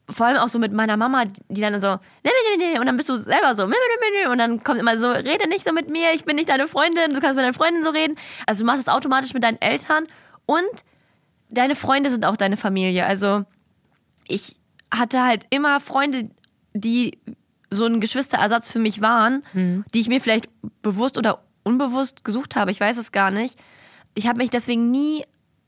[0.08, 2.86] vor allem auch so mit meiner Mama, die dann so, nee, nee, nee, nee, und
[2.86, 5.48] dann bist du selber so, nee, nee, nee, nee, und dann kommt immer so, rede
[5.48, 7.90] nicht so mit mir, ich bin nicht deine Freundin, du kannst mit deiner Freundin so
[7.90, 8.16] reden.
[8.46, 10.06] Also du machst es automatisch mit deinen Eltern
[10.46, 10.84] und
[11.48, 13.06] deine Freunde sind auch deine Familie.
[13.06, 13.44] Also
[14.28, 14.56] ich
[14.92, 16.28] hatte halt immer Freunde,
[16.74, 17.18] die
[17.70, 19.42] so ein Geschwisterersatz für mich waren,
[19.94, 20.48] die ich mir vielleicht
[20.82, 22.70] bewusst oder unbewusst gesucht habe.
[22.70, 23.58] Ich weiß es gar nicht.
[24.14, 25.24] Ich habe mich deswegen nie,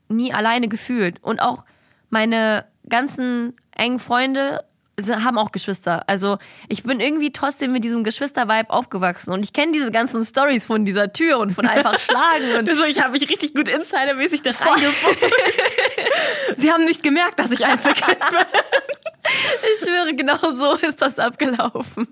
[0.07, 1.21] nie alleine gefühlt.
[1.23, 1.65] Und auch
[2.09, 4.63] meine ganzen engen Freunde
[5.07, 6.03] haben auch Geschwister.
[6.07, 9.31] Also ich bin irgendwie trotzdem mit diesem Geschwister-Vibe aufgewachsen.
[9.31, 12.55] Und ich kenne diese ganzen Stories von dieser Tür und von einfach schlagen.
[12.57, 15.29] Und Also ich habe mich richtig gut insidermäßig da reingefunden.
[16.57, 18.39] Sie haben nicht gemerkt, dass ich Einzelkind bin.
[19.75, 22.07] ich schwöre, genau so ist das abgelaufen.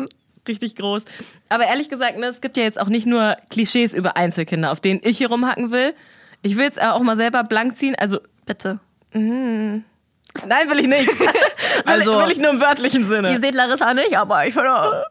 [0.48, 1.06] richtig groß.
[1.50, 4.80] Aber ehrlich gesagt, ne, es gibt ja jetzt auch nicht nur Klischees über Einzelkinder, auf
[4.80, 5.96] denen ich hier rumhacken will.
[6.44, 7.96] Ich will jetzt auch mal selber blank ziehen.
[7.96, 8.80] Also, Bitte.
[10.48, 11.10] nein, will ich nicht.
[11.86, 13.32] Also- will, will ich nur im wörtlichen Sinne.
[13.32, 15.04] Ihr seht Larissa nicht, aber ich finde.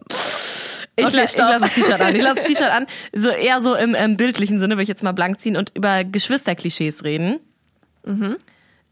[0.97, 2.15] Ich, Okay, la- ich lasse das T-Shirt an.
[2.15, 2.87] Ich lasse das T-Shirt an.
[3.13, 6.05] So eher so im, im bildlichen Sinne will ich jetzt mal blank ziehen und über
[6.05, 7.41] Geschwisterklischees reden.
[8.05, 8.37] Mhm.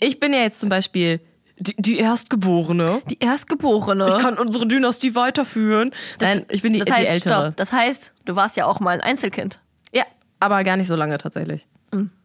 [0.01, 1.21] Ich bin ja jetzt zum Beispiel
[1.59, 3.03] die, die Erstgeborene.
[3.09, 4.09] Die Erstgeborene.
[4.09, 5.93] Ich kann unsere Dynastie weiterführen.
[6.21, 7.35] Nein, ich bin die, das heißt, die Ältere.
[7.47, 7.57] Stopp.
[7.57, 9.61] Das heißt, du warst ja auch mal ein Einzelkind.
[9.93, 10.05] Ja,
[10.41, 11.67] aber gar nicht so lange tatsächlich.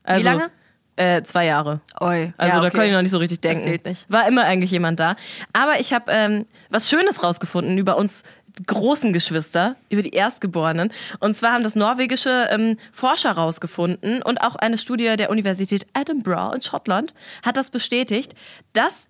[0.04, 0.50] Also, lange?
[0.98, 1.80] Äh, zwei Jahre.
[2.02, 2.34] Oi.
[2.38, 2.72] Also ja, da okay.
[2.72, 3.64] konnte ich noch nicht so richtig denken.
[3.64, 4.06] zählt nicht.
[4.10, 5.16] War immer eigentlich jemand da.
[5.54, 8.24] Aber ich habe ähm, was Schönes rausgefunden über uns
[8.66, 10.92] großen Geschwister, über die Erstgeborenen.
[11.20, 16.56] Und zwar haben das norwegische ähm, Forscher rausgefunden und auch eine Studie der Universität Edinburgh
[16.56, 18.34] in Schottland hat das bestätigt,
[18.74, 19.10] dass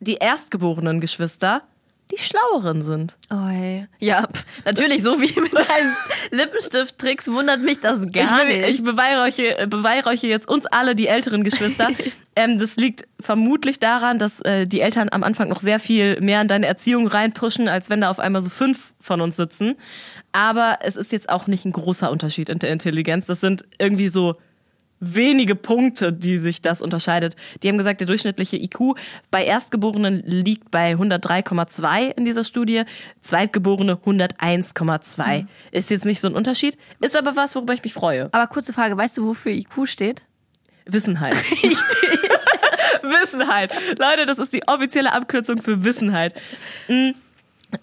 [0.00, 1.62] die erstgeborenen Geschwister
[2.10, 3.16] die schlaueren sind.
[3.30, 3.86] Oi.
[3.98, 5.94] Ja, pff, natürlich, so wie mit deinen
[6.30, 8.68] Lippenstift-Tricks wundert mich das Ich, gar bin, nicht.
[8.68, 11.88] ich beweihräuche, äh, beweihräuche jetzt uns alle, die älteren Geschwister.
[12.36, 16.40] ähm, das liegt vermutlich daran, dass äh, die Eltern am Anfang noch sehr viel mehr
[16.40, 19.76] in deine Erziehung reinpushen, als wenn da auf einmal so fünf von uns sitzen.
[20.32, 23.26] Aber es ist jetzt auch nicht ein großer Unterschied in der Intelligenz.
[23.26, 24.34] Das sind irgendwie so
[25.00, 27.36] wenige Punkte, die sich das unterscheidet.
[27.62, 28.96] Die haben gesagt, der durchschnittliche IQ
[29.30, 32.82] bei Erstgeborenen liegt bei 103,2 in dieser Studie,
[33.20, 35.46] Zweitgeborene 101,2.
[35.70, 38.28] Ist jetzt nicht so ein Unterschied, ist aber was, worüber ich mich freue.
[38.32, 40.22] aber kurze Frage, weißt du, wofür IQ steht?
[40.86, 41.36] Wissenheit.
[43.02, 43.72] Wissenheit.
[43.98, 46.34] Leute, das ist die offizielle Abkürzung für Wissenheit.
[46.88, 47.10] Mm.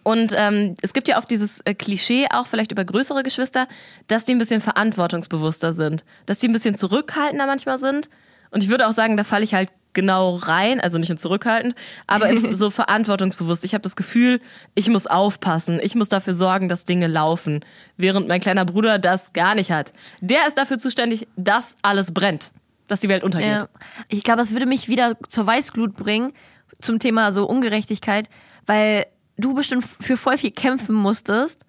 [0.03, 3.67] Und ähm, es gibt ja oft dieses äh, Klischee, auch vielleicht über größere Geschwister,
[4.07, 6.03] dass die ein bisschen verantwortungsbewusster sind.
[6.25, 8.09] Dass die ein bisschen zurückhaltender manchmal sind.
[8.51, 11.73] Und ich würde auch sagen, da falle ich halt genau rein, also nicht in zurückhaltend,
[12.05, 13.63] aber in so verantwortungsbewusst.
[13.63, 14.39] Ich habe das Gefühl,
[14.75, 17.61] ich muss aufpassen, ich muss dafür sorgen, dass Dinge laufen,
[17.97, 19.93] während mein kleiner Bruder das gar nicht hat.
[20.21, 22.51] Der ist dafür zuständig, dass alles brennt,
[22.87, 23.61] dass die Welt untergeht.
[23.61, 23.67] Ja.
[24.09, 26.33] Ich glaube, das würde mich wieder zur Weißglut bringen
[26.81, 28.29] zum Thema so Ungerechtigkeit,
[28.65, 29.05] weil
[29.37, 31.61] du bestimmt für voll viel kämpfen musstest,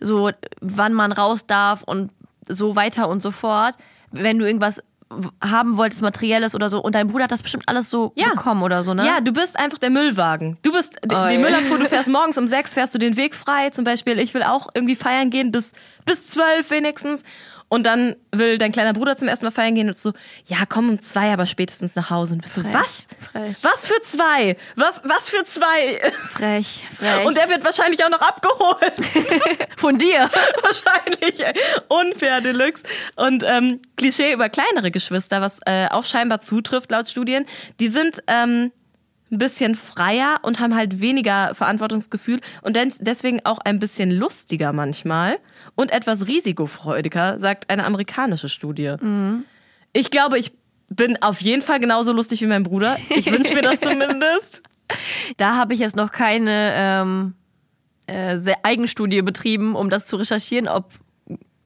[0.00, 0.30] so
[0.60, 2.10] wann man raus darf und
[2.48, 3.74] so weiter und so fort,
[4.10, 4.82] wenn du irgendwas
[5.44, 8.28] haben wolltest, materielles oder so und dein Bruder hat das bestimmt alles so Ja.
[8.30, 9.04] bekommen oder so, ne?
[9.04, 10.56] Ja, du bist einfach der Müllwagen.
[10.62, 11.36] Du bist die, Oh, die.
[11.36, 13.70] Müllabfuhr, du fährst morgens um sechs, fährst du den Weg frei.
[13.70, 15.72] Zum Beispiel, ich will auch irgendwie feiern gehen bis,
[16.06, 17.24] bis zwölf wenigstens.
[17.70, 20.12] Und dann will dein kleiner Bruder zum ersten Mal feiern gehen und so,
[20.44, 22.34] ja, komm um zwei, aber spätestens nach Hause.
[22.34, 23.06] Und du bist so, was?
[23.30, 23.56] Frech.
[23.62, 24.56] Was für zwei?
[24.74, 26.00] Was, was für zwei?
[26.32, 27.24] Frech, frech.
[27.24, 28.96] Und der wird wahrscheinlich auch noch abgeholt.
[29.76, 30.28] von dir.
[30.62, 31.46] wahrscheinlich.
[31.46, 31.54] ey.
[31.86, 32.82] Unfair Deluxe.
[33.14, 37.46] Und ähm, Klischee über kleinere Geschwister, was äh, auch scheinbar zutrifft laut Studien,
[37.78, 38.72] die sind ähm,
[39.30, 44.72] ein bisschen freier und haben halt weniger Verantwortungsgefühl und des- deswegen auch ein bisschen lustiger
[44.72, 45.38] manchmal
[45.76, 48.94] und etwas risikofreudiger, sagt eine amerikanische Studie.
[49.92, 50.52] Ich glaube, ich
[50.88, 52.96] bin auf jeden Fall genauso lustig wie mein Bruder.
[53.10, 54.62] Ich wünsche mir das zumindest.
[55.36, 57.34] Da habe ich jetzt noch keine ähm,
[58.08, 60.90] äh, Eigenstudie betrieben, um das zu recherchieren, ob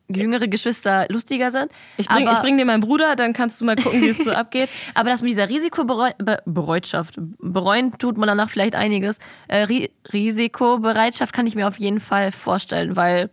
[0.09, 1.71] jüngere Geschwister lustiger sind.
[1.97, 4.19] Ich bring, aber, ich bring dir meinen Bruder, dann kannst du mal gucken, wie es
[4.19, 4.69] so abgeht.
[4.95, 9.19] aber das mit dieser Risikobereitschaft, bereuen tut man danach vielleicht einiges.
[9.49, 13.31] Äh, Ri Risikobereitschaft kann ich mir auf jeden Fall vorstellen, weil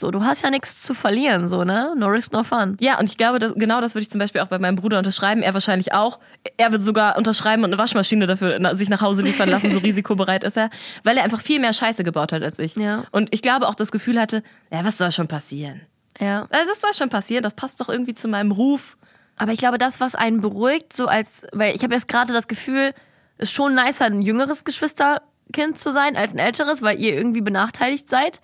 [0.00, 1.94] so, du hast ja nichts zu verlieren, so, ne?
[1.96, 2.76] No risk, no fun.
[2.80, 4.96] Ja, und ich glaube, das, genau das würde ich zum Beispiel auch bei meinem Bruder
[4.96, 5.42] unterschreiben.
[5.42, 6.20] Er wahrscheinlich auch.
[6.56, 9.70] Er wird sogar unterschreiben und eine Waschmaschine dafür na, sich nach Hause liefern lassen.
[9.72, 10.70] So risikobereit ist er,
[11.04, 12.76] weil er einfach viel mehr Scheiße gebaut hat als ich.
[12.76, 13.04] Ja.
[13.10, 15.82] Und ich glaube auch das Gefühl hatte, ja, was soll schon passieren?
[16.18, 16.46] Ja.
[16.50, 17.42] Also, Das soll schon passieren.
[17.42, 18.96] Das passt doch irgendwie zu meinem Ruf.
[19.36, 22.46] Aber ich glaube, das, was einen beruhigt, so als, weil ich habe jetzt gerade das
[22.46, 22.92] Gefühl,
[23.38, 27.40] es ist schon nicer, ein jüngeres Geschwisterkind zu sein als ein älteres, weil ihr irgendwie
[27.40, 28.40] benachteiligt seid.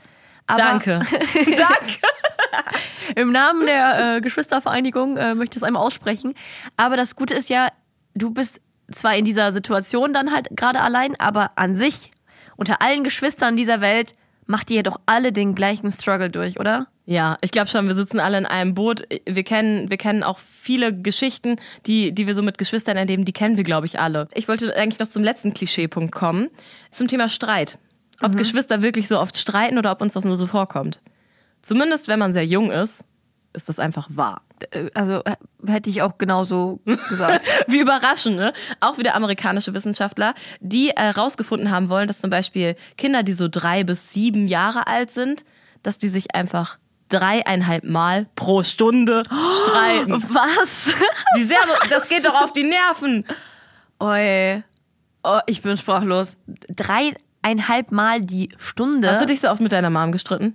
[0.47, 1.01] Aber Danke.
[1.35, 1.99] Danke.
[3.17, 6.35] Im Namen der äh, Geschwistervereinigung äh, möchte ich das einmal aussprechen.
[6.79, 7.69] Aber das Gute ist ja,
[8.15, 12.11] du bist zwar in dieser Situation dann halt gerade allein, aber an sich,
[12.57, 14.15] unter allen Geschwistern dieser Welt,
[14.47, 16.87] macht ihr doch alle den gleichen Struggle durch, oder?
[17.09, 19.05] Ja, ich glaube schon, wir sitzen alle in einem Boot.
[19.25, 23.33] Wir kennen, wir kennen auch viele Geschichten, die, die wir so mit Geschwistern erleben, die
[23.33, 24.29] kennen wir, glaube ich, alle.
[24.35, 26.49] Ich wollte eigentlich noch zum letzten Klischeepunkt kommen,
[26.91, 27.79] zum Thema Streit.
[28.23, 31.01] Ob Geschwister wirklich so oft streiten oder ob uns das nur so vorkommt.
[31.63, 33.05] Zumindest wenn man sehr jung ist,
[33.53, 34.43] ist das einfach wahr.
[34.71, 37.47] Äh, Also äh, hätte ich auch genauso gesagt.
[37.69, 38.53] Wie überraschend, ne?
[38.81, 43.85] Auch wieder amerikanische Wissenschaftler, die herausgefunden haben wollen, dass zum Beispiel Kinder, die so drei
[43.85, 45.45] bis sieben Jahre alt sind,
[45.83, 50.13] dass die sich einfach dreieinhalb Mal pro Stunde streiten.
[50.29, 50.95] Was?
[51.37, 51.59] Wie sehr,
[51.91, 53.25] das geht doch auf die Nerven.
[54.01, 54.63] Oi.
[55.23, 56.37] Oh, ich bin sprachlos.
[56.69, 59.11] Dreieinhalb Mal die Stunde?
[59.11, 60.55] Hast du dich so oft mit deiner Mom gestritten?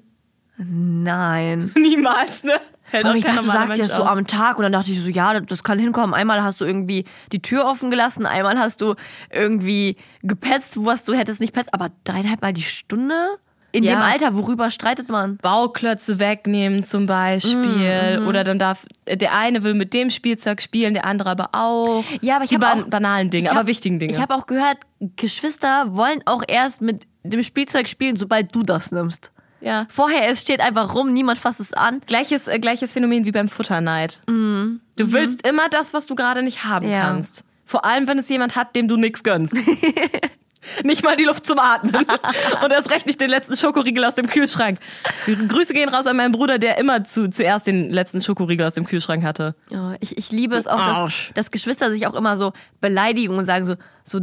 [0.58, 1.72] Nein.
[1.78, 2.60] Niemals, ne?
[2.84, 5.08] Hält ich dachte, du sagst jetzt Mensch so am Tag und dann dachte ich so,
[5.08, 6.14] ja, das kann hinkommen.
[6.14, 8.96] Einmal hast du irgendwie die Tür offen gelassen, einmal hast du
[9.30, 13.38] irgendwie gepetzt, was du hättest nicht petzt, aber dreieinhalb Mal die Stunde?
[13.74, 13.94] In Ja.
[13.96, 15.38] dem Alter, worüber streitet man?
[15.38, 18.20] Bauklötze wegnehmen zum Beispiel.
[18.20, 22.04] Mhm, Oder dann darf, der eine will mit dem Spielzeug spielen, der andere aber auch.
[22.22, 24.14] Ja, aber ich habe ban auch banalen Dinge, ich aber hab- wichtigen Dinge.
[24.14, 24.78] Ich habe auch gehört,
[25.16, 29.32] Geschwister wollen auch erst mit dem Spielzeug spielen, sobald du das nimmst.
[29.62, 29.86] ja.
[29.90, 32.02] Vorher, es steht einfach rum, niemand fasst es an.
[32.08, 34.22] Gleiches, äh, gleiches Phänomen wie beim Futterneid.
[34.28, 36.92] Du willst immer das, was du gerade nicht haben Mhm.
[36.92, 37.02] Ja.
[37.04, 37.44] kannst.
[37.66, 39.56] Vor allem, wenn es jemand hat, dem du nichts gönnst.
[40.84, 41.96] nicht mal die Luft zum Atmen.
[42.64, 44.80] Und erst recht nicht den letzten Schokoriegel aus dem Kühlschrank.
[45.26, 48.86] Grüße gehen raus an meinen Bruder, der immer zu, zuerst den letzten Schokoriegel aus dem
[48.86, 49.56] Kühlschrank hatte.
[49.70, 53.46] Ja, ich, ich liebe es auch, dass, dass Geschwister sich auch immer so beleidigen und
[53.46, 54.20] sagen so, so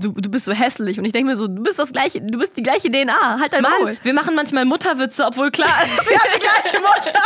[0.00, 0.98] du, du bist so hässlich.
[0.98, 3.52] Und ich denke mir so, du bist das gleiche, du bist die gleiche DNA, halt
[3.52, 3.96] dein Mann, Maul.
[4.02, 7.18] wir machen manchmal Mutterwitze, obwohl klar ist, sie hat die gleiche Mutter.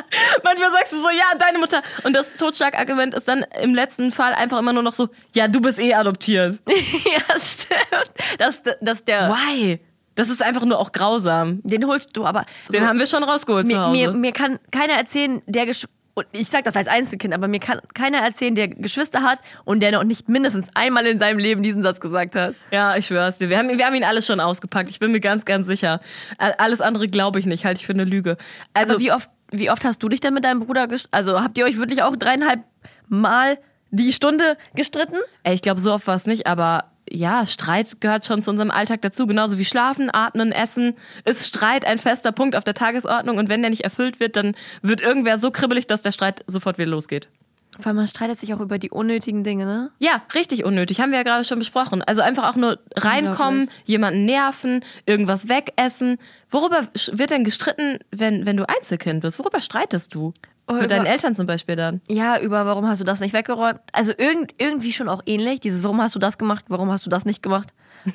[0.44, 1.82] manchmal sagst du so, ja, deine Mutter.
[2.02, 5.60] Und das Totschlagargument ist dann im letzten Fall einfach immer nur noch so, ja, du
[5.60, 6.58] bist eh adoptiert.
[6.66, 7.79] ja, stimmt.
[8.38, 9.80] Das, das der, Why?
[10.14, 11.60] Das ist einfach nur auch grausam.
[11.62, 12.44] den holst du aber.
[12.72, 13.92] Den so, haben wir schon rausgeholt zu mir, Hause.
[13.92, 17.60] mir, mir kann keiner erzählen, der Gesch und ich sag das als Einzelkind, aber mir
[17.60, 21.62] kann keiner erzählen, der Geschwister hat und der noch nicht mindestens einmal in seinem Leben
[21.62, 22.54] diesen Satz gesagt hat.
[22.72, 23.48] ja, ich schwör's dir.
[23.48, 24.90] Wir haben, wir haben ihn alles schon ausgepackt.
[24.90, 26.00] Ich bin mir ganz, ganz sicher.
[26.36, 27.64] All- Alles andere glaube ich nicht.
[27.64, 28.36] Halte ich für eine Lüge.
[28.74, 31.40] Also, Also wie oft, wie oft hast du dich denn mit deinem Bruder, gesch also
[31.40, 32.64] habt ihr euch wirklich auch dreieinhalb
[33.08, 33.58] Mal
[33.92, 35.16] die Stunde gestritten?
[35.44, 38.70] Ey, ich glaube, so oft war es nicht, aber ja, Streit gehört schon zu unserem
[38.70, 39.26] Alltag dazu.
[39.26, 40.94] Genauso wie Schlafen, Atmen, Essen
[41.24, 43.38] ist Streit ein fester Punkt auf der Tagesordnung.
[43.38, 46.78] Und wenn der nicht erfüllt wird, dann wird irgendwer so kribbelig, dass der Streit sofort
[46.78, 47.28] wieder losgeht.
[47.78, 49.90] Weil man streitet sich auch über die unnötigen Dinge, ne?
[49.98, 51.00] Ja, richtig unnötig.
[51.00, 52.02] Haben wir ja gerade schon besprochen.
[52.02, 56.18] Also einfach auch nur reinkommen, jemanden nerven, irgendwas wegessen.
[56.50, 59.38] Worüber wird denn gestritten, wenn, wenn du Einzelkind bist?
[59.38, 60.34] Worüber streitest du?
[60.68, 62.00] Oh, Mit deinen über- Eltern zum Beispiel dann.
[62.06, 63.80] Ja, über warum hast du das nicht weggeräumt?
[63.92, 65.60] Also irgend, irgendwie schon auch ähnlich.
[65.60, 66.64] Dieses, warum hast du das gemacht?
[66.68, 67.68] Warum hast du das nicht gemacht?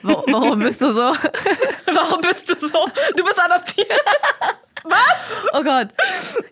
[0.04, 1.00] Wa- Warum bist du so?
[1.94, 2.88] Warum bist du so?
[3.16, 3.88] Du bist adoptiert.
[5.54, 5.88] Oh Gott.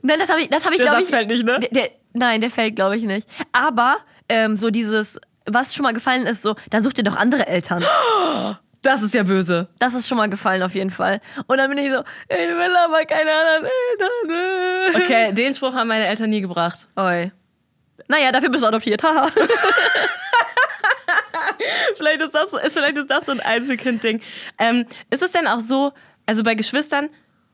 [0.01, 1.09] Nein, das habe ich, das habe ich glaube ich.
[1.09, 1.59] fällt nicht, ne?
[1.59, 3.28] Der, der, nein, der fällt, glaube ich, nicht.
[3.52, 3.97] Aber
[4.30, 7.84] ähm, so dieses, was schon mal gefallen ist, so, dann such dir doch andere Eltern.
[8.84, 9.69] Das ist ja böse.
[9.80, 11.21] Das ist schon mal gefallen auf jeden Fall.
[11.47, 14.10] Und dann bin ich so, ich will aber keine anderen Eltern.
[15.02, 16.86] Okay, den Spruch haben meine Eltern nie gebracht.
[16.97, 17.32] Oi.
[18.10, 19.02] Naja, dafür bist du adoptiert.
[19.02, 19.30] Haha.
[21.95, 24.19] Vielleicht ist das, ist, vielleicht ist das so ein Einzelkind-Ding.
[24.60, 25.93] Ähm, ist es denn auch so,
[26.26, 27.08] also bei Geschwistern,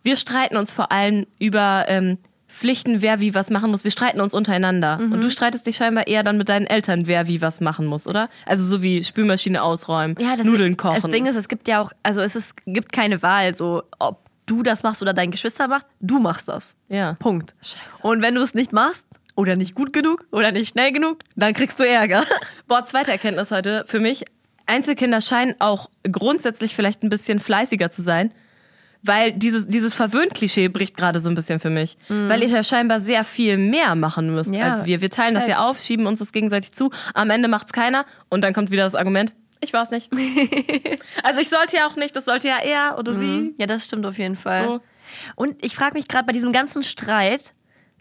[0.03, 2.17] wir streiten uns vor allem über ähm,
[2.59, 3.85] Pflichten, wer wie was machen muss.
[3.85, 4.99] Wir streiten uns untereinander.
[4.99, 8.05] Und du streitest dich scheinbar eher dann mit deinen Eltern, wer wie was machen muss,
[8.05, 8.29] oder?
[8.45, 11.01] Also so wie Spülmaschine ausräumen, Nudeln kochen.
[11.01, 14.29] Das Ding ist, es gibt ja auch, also es ist, gibt keine Wahl, so ob
[14.45, 16.75] du das machst oder dein Geschwister macht, du machst das.
[16.89, 17.13] ja.
[17.13, 17.53] Punkt.
[18.01, 21.53] Und wenn du es nicht machst oder nicht gut genug oder nicht schnell genug, dann
[21.53, 22.25] kriegst du Ärger.
[22.67, 24.25] Boah, zweite Erkenntnis heute für mich.
[24.65, 28.33] Einzelkinder scheinen auch grundsätzlich vielleicht ein bisschen fleißiger zu sein.
[29.01, 31.97] Weil dieses, dieses Verwöhnt-Klischee bricht gerade so ein bisschen für mich.
[32.09, 35.01] Weil ihr ja scheinbar sehr viel mehr machen müsst Ja, als wir.
[35.01, 36.91] Wir teilen das ja auf, schieben uns das gegenseitig zu.
[37.13, 38.05] Am Ende macht's keiner.
[38.27, 40.09] Und dann kommt wieder das Argument, ich war's nicht.
[41.23, 43.53] also ich sollte ja auch nicht, das sollte ja er oder sie.
[43.57, 44.65] Ja, das stimmt auf jeden Fall.
[44.65, 44.81] So.
[45.35, 47.53] Und ich frage mich gerade bei diesem ganzen Streit,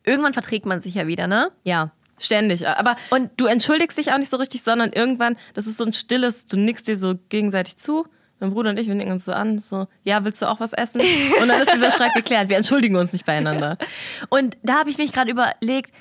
[0.04, 1.50] irgendwann verträgt man sich ja wieder, ne?
[1.64, 2.68] Ja, ständig.
[2.68, 5.92] Aber und du entschuldigst dich auch nicht so richtig, sondern irgendwann, das ist so ein
[5.92, 8.06] stilles, du nickst dir so gegenseitig zu.
[8.40, 10.72] Mein Bruder und ich, wir nicken uns so an, so, ja, willst du auch was
[10.72, 11.01] essen?
[11.40, 12.48] Und dann ist dieser Streit geklärt.
[12.48, 13.79] Wir entschuldigen uns nicht beieinander.
[14.29, 15.92] Und da habe ich mich gerade überlegt,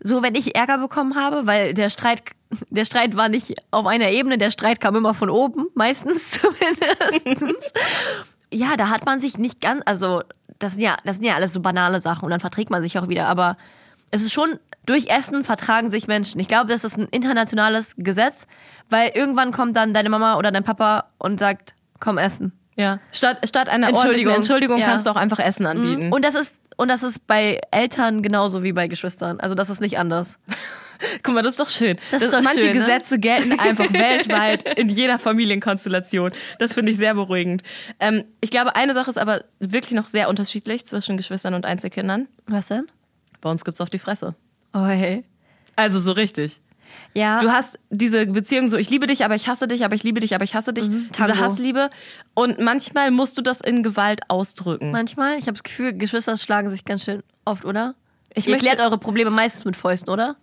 [0.00, 2.22] so wenn ich Ärger bekommen habe, weil der Streit,
[2.70, 7.72] der Streit war nicht auf einer Ebene, der Streit kam immer von oben, meistens zumindest.
[8.52, 10.22] ja, da hat man sich nicht ganz, also
[10.58, 12.98] das sind ja, das sind ja alles so banale Sachen und dann verträgt man sich
[12.98, 13.56] auch wieder, aber
[14.10, 16.40] es ist schon, durch Essen vertragen sich Menschen.
[16.40, 18.46] Ich glaube, das ist ein internationales Gesetz,
[18.90, 22.52] weil irgendwann kommt dann deine Mama oder dein Papa und sagt, komm essen.
[22.76, 22.98] Ja.
[23.12, 24.34] Statt, statt einer Entschuldigung.
[24.34, 24.86] Entschuldigung Ja.
[24.86, 26.12] kannst du auch einfach Essen anbieten.
[26.12, 29.38] Und das ist, und das ist bei Eltern genauso wie bei Geschwistern.
[29.40, 30.38] Also das ist nicht anders.
[31.22, 31.98] Guck mal, das ist doch schön.
[32.10, 32.80] Das ist doch manche schön, ne?
[32.80, 36.32] Gesetze gelten einfach weltweit in jeder Familienkonstellation.
[36.58, 37.62] Das finde ich sehr beruhigend.
[38.00, 42.28] Ähm, ich glaube, eine Sache ist aber wirklich noch sehr unterschiedlich zwischen Geschwistern und Einzelkindern.
[42.46, 42.86] Was denn?
[43.40, 44.34] Bei uns gibt's auf die Fresse.
[44.72, 45.24] Oh, hey.
[45.76, 46.60] Also so richtig.
[47.14, 47.40] Ja.
[47.40, 50.20] Du hast diese Beziehung so, ich liebe dich, aber ich hasse dich, aber ich liebe
[50.20, 50.86] dich, aber ich hasse dich.
[50.86, 51.32] Tango.
[51.32, 51.90] Diese Hassliebe.
[52.34, 54.90] Und manchmal musst du das in Gewalt ausdrücken.
[54.90, 57.94] manchmal, ich habe das Gefühl, Geschwister schlagen sich ganz schön oft, oder?
[58.34, 60.36] Ich Ihr möchte- klärt eure Probleme meistens mit Fäusten, oder?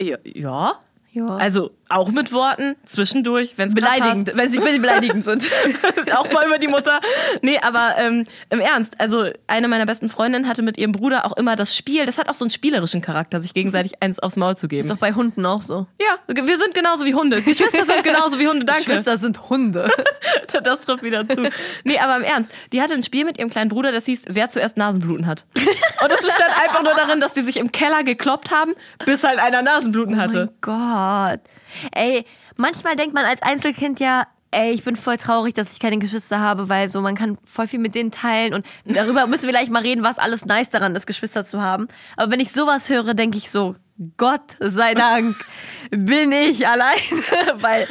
[0.00, 0.16] Ja.
[0.24, 0.74] ja.
[1.12, 1.36] Ja.
[1.36, 5.44] Also auch mit Worten, zwischendurch, wenn es beleidigend, wenn sie, beleidigend sind.
[6.14, 7.00] auch mal über die Mutter.
[7.42, 11.36] Nee, aber ähm, im Ernst, also eine meiner besten Freundinnen hatte mit ihrem Bruder auch
[11.36, 14.56] immer das Spiel, das hat auch so einen spielerischen Charakter, sich gegenseitig eins aufs Maul
[14.56, 14.82] zu geben.
[14.82, 15.86] Ist doch bei Hunden auch so.
[16.00, 17.42] Ja, wir sind genauso wie Hunde.
[17.42, 18.84] Geschwister sind genauso wie Hunde, danke.
[18.84, 19.90] Geschwister sind Hunde.
[20.62, 21.50] Das trifft wieder zu.
[21.84, 24.50] Nee, aber im Ernst, die hatte ein Spiel mit ihrem kleinen Bruder, das hieß, wer
[24.50, 25.44] zuerst Nasenbluten hat.
[25.54, 28.74] Und das bestand einfach nur darin, dass die sich im Keller gekloppt haben,
[29.04, 30.50] bis halt einer Nasenbluten hatte.
[30.66, 31.40] Mein Gott.
[31.92, 32.24] Ey,
[32.56, 36.40] manchmal denkt man als Einzelkind ja, ey, ich bin voll traurig, dass ich keine Geschwister
[36.40, 39.68] habe, weil so man kann voll viel mit denen teilen und darüber müssen wir gleich
[39.68, 41.88] mal reden, was alles nice daran ist, Geschwister zu haben.
[42.16, 43.74] Aber wenn ich sowas höre, denke ich so,
[44.16, 45.36] Gott sei Dank
[45.90, 46.98] bin ich allein,
[47.60, 47.88] weil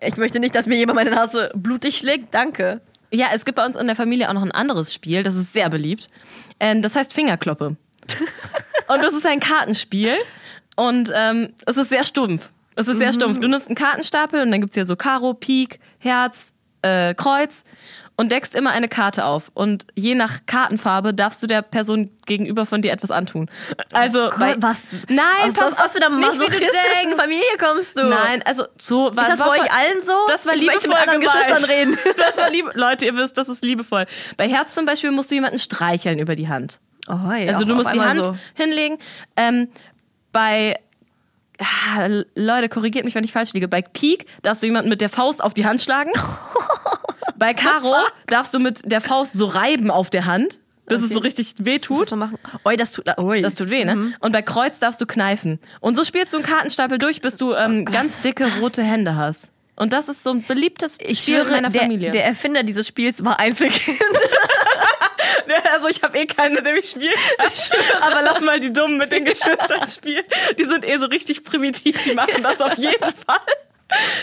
[0.00, 2.34] ich möchte nicht, dass mir jemand meine Nase blutig schlägt.
[2.34, 2.82] Danke.
[3.10, 5.52] Ja, es gibt bei uns in der Familie auch noch ein anderes Spiel, das ist
[5.52, 6.10] sehr beliebt.
[6.60, 7.76] Ähm, das heißt Fingerkloppe.
[8.88, 10.16] und das ist ein Kartenspiel
[10.76, 12.52] und ähm, es ist sehr stumpf.
[12.76, 13.40] Es ist sehr stumpf.
[13.40, 17.64] Du nimmst einen Kartenstapel und dann gibt's hier so Karo, Pik, Herz, äh, Kreuz
[18.16, 19.50] und deckst immer eine Karte auf.
[19.54, 23.50] Und je nach Kartenfarbe darfst du der Person gegenüber von dir etwas antun.
[23.92, 24.82] Also, bei, was?
[25.08, 27.16] Nein, aus, pass aus was für einer nicht, wie du denkst.
[27.16, 28.04] Familie kommst du?
[28.04, 30.12] Nein, also so war Ist das war bei euch allen so?
[30.28, 31.20] Das war Ich möchte liebevoll mit anderen.
[31.20, 31.98] Geschwistern reden.
[32.16, 34.06] Das war liebe Leute, ihr wisst, das ist liebevoll.
[34.36, 36.80] Bei Herz zum Beispiel musst du jemanden streicheln über die Hand.
[37.08, 38.36] Oh, hey, Also du musst die Hand so.
[38.54, 38.98] hinlegen.
[39.36, 39.68] Ähm,
[40.32, 40.76] bei
[41.60, 43.68] Ah, Leute, korrigiert mich, wenn ich falsch liege.
[43.68, 46.10] Bei Peak darfst du jemanden mit der Faust auf die Hand schlagen.
[47.36, 47.94] Bei Caro
[48.26, 50.60] darfst du mit der Faust so reiben auf der Hand.
[50.86, 51.14] bis es Okay.
[51.14, 52.02] so richtig weh tut.
[52.10, 52.38] das machen?
[52.64, 53.06] Oi, das tut.
[53.18, 53.40] Oi.
[53.42, 54.12] Das tut weh, ne?
[54.20, 55.58] Und bei Kreuz darfst du kneifen.
[55.80, 59.50] Und so spielst du einen Kartenstapel durch, bis du ähm, ganz dicke rote Hände hast.
[59.76, 62.10] Und das ist so ein beliebtes ich Spiel in schwöre, meiner der, Familie.
[62.12, 63.98] der Erfinder dieses Spiels war Einzelkind.
[65.72, 67.14] also ich habe eh keinen, mit dem ich spiele.
[68.00, 70.24] Aber lass mal die Dummen mit den Geschwistern spielen.
[70.58, 73.40] Die sind eh so richtig primitiv, die machen das auf jeden Fall.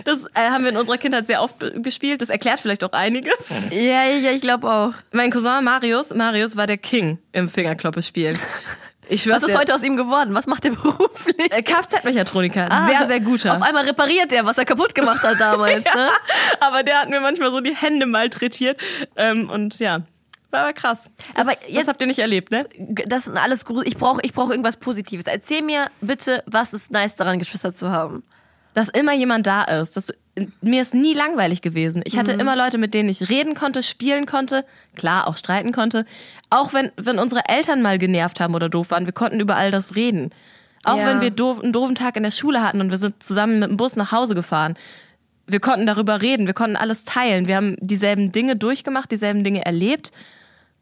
[0.06, 2.22] Das äh, haben wir in unserer Kindheit sehr oft gespielt.
[2.22, 3.50] Das erklärt vielleicht auch einiges.
[3.72, 4.94] ja, ja, ich glaube auch.
[5.12, 8.38] Mein Cousin Marius, Marius war der King im Fingerkloppe-Spielen.
[9.08, 9.60] Ich schwör's Was ist dir.
[9.60, 10.34] heute aus ihm geworden?
[10.34, 11.52] Was macht er beruflich?
[11.52, 12.68] Äh, Kfz-Mechatroniker.
[12.72, 13.56] Ah, sehr, sehr guter.
[13.58, 16.10] Auf einmal repariert er, was er kaputt gemacht hat damals, ne?
[16.62, 18.80] Aber der hat mir manchmal so die Hände malträtiert.
[19.18, 20.00] Ähm, und ja,
[20.52, 21.10] war aber krass.
[21.36, 22.68] Das, Aber das jetzt- habt ihr nicht erlebt, ne?
[23.08, 23.88] Das sind alles Grusel.
[23.88, 25.26] Ich brauche ich brauch irgendwas Positives.
[25.26, 28.24] Erzähl mir bitte, was ist nice daran, Geschwister zu haben.
[28.74, 29.98] Dass immer jemand da ist.
[29.98, 30.14] Dass du,
[30.62, 32.02] mir ist nie langweilig gewesen.
[32.06, 32.20] Ich Mhm.
[32.20, 34.64] hatte immer Leute, mit denen ich reden konnte, spielen konnte,
[34.96, 36.06] klar, auch streiten konnte.
[36.50, 39.72] Auch wenn, wenn unsere Eltern mal genervt haben oder doof waren, wir konnten über all
[39.72, 40.30] das reden.
[40.84, 41.06] Auch Ja.
[41.08, 43.70] wenn wir doof, einen doofen Tag in der Schule hatten und wir sind zusammen mit
[43.70, 44.78] dem Bus nach Hause gefahren.
[45.48, 47.46] Wir konnten darüber reden, wir konnten alles teilen.
[47.48, 50.12] Wir haben dieselben Dinge durchgemacht, dieselben Dinge erlebt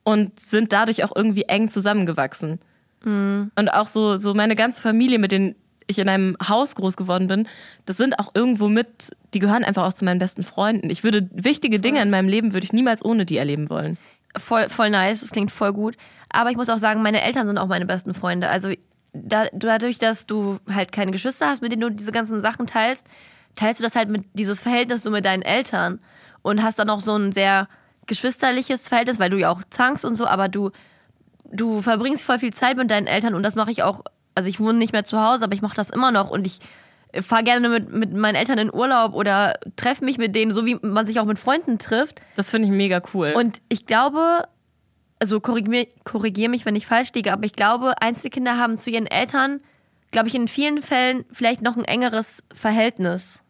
[0.10, 2.60] und sind dadurch auch irgendwie eng zusammengewachsen.
[3.04, 7.28] Und auch so, so meine ganze Familie, mit denen ich in einem Haus groß geworden
[7.28, 7.48] bin,
[7.86, 10.90] das sind auch irgendwo mit, die gehören einfach auch zu meinen besten Freunden.
[10.90, 14.00] Ich würde wichtige Dinge in meinem Leben würde ich niemals ohne die erleben wollen.
[14.36, 15.96] Voll, voll nice, das klingt voll gut.
[16.30, 18.50] Aber ich muss auch sagen, meine Eltern sind auch meine besten Freunde.
[18.50, 18.72] Also
[19.14, 23.06] da, dadurch, dass du halt keine Geschwister hast, mit denen du diese ganzen Sachen teilst,
[23.56, 26.00] teilst du das halt mit dieses Verhältnis so mit deinen Eltern
[26.42, 27.68] und hast dann auch so ein sehr
[28.10, 30.72] geschwisterliches Verhältnis, weil du ja auch zankst und so, aber du
[31.52, 34.04] du verbringst voll viel Zeit mit deinen Eltern und das mache ich auch.
[34.36, 36.60] Also ich wohne nicht mehr zu Hause, aber ich mache das immer noch und ich
[37.22, 40.78] fahre gerne mit, mit meinen Eltern in Urlaub oder treffe mich mit denen, so wie
[40.82, 42.22] man sich auch mit Freunden trifft.
[42.36, 43.34] Das finde ich mega cool.
[43.36, 44.44] Und ich glaube,
[45.20, 49.08] also korrigier, korrigier mich, wenn ich falsch liege, aber ich glaube, Einzelkinder haben zu ihren
[49.08, 49.60] Eltern,
[50.12, 53.44] glaube ich, in vielen Fällen vielleicht noch ein engeres Verhältnis.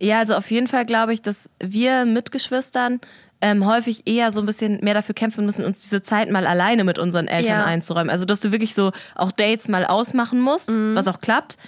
[0.00, 3.00] Ja, also auf jeden Fall glaube ich, dass wir Mitgeschwistern
[3.46, 6.82] ähm, häufig eher so ein bisschen mehr dafür kämpfen müssen, uns diese Zeit mal alleine
[6.82, 7.64] mit unseren Eltern Ja.
[7.66, 8.08] einzuräumen.
[8.08, 11.58] Also dass du wirklich so auch Dates mal ausmachen musst, was auch klappt,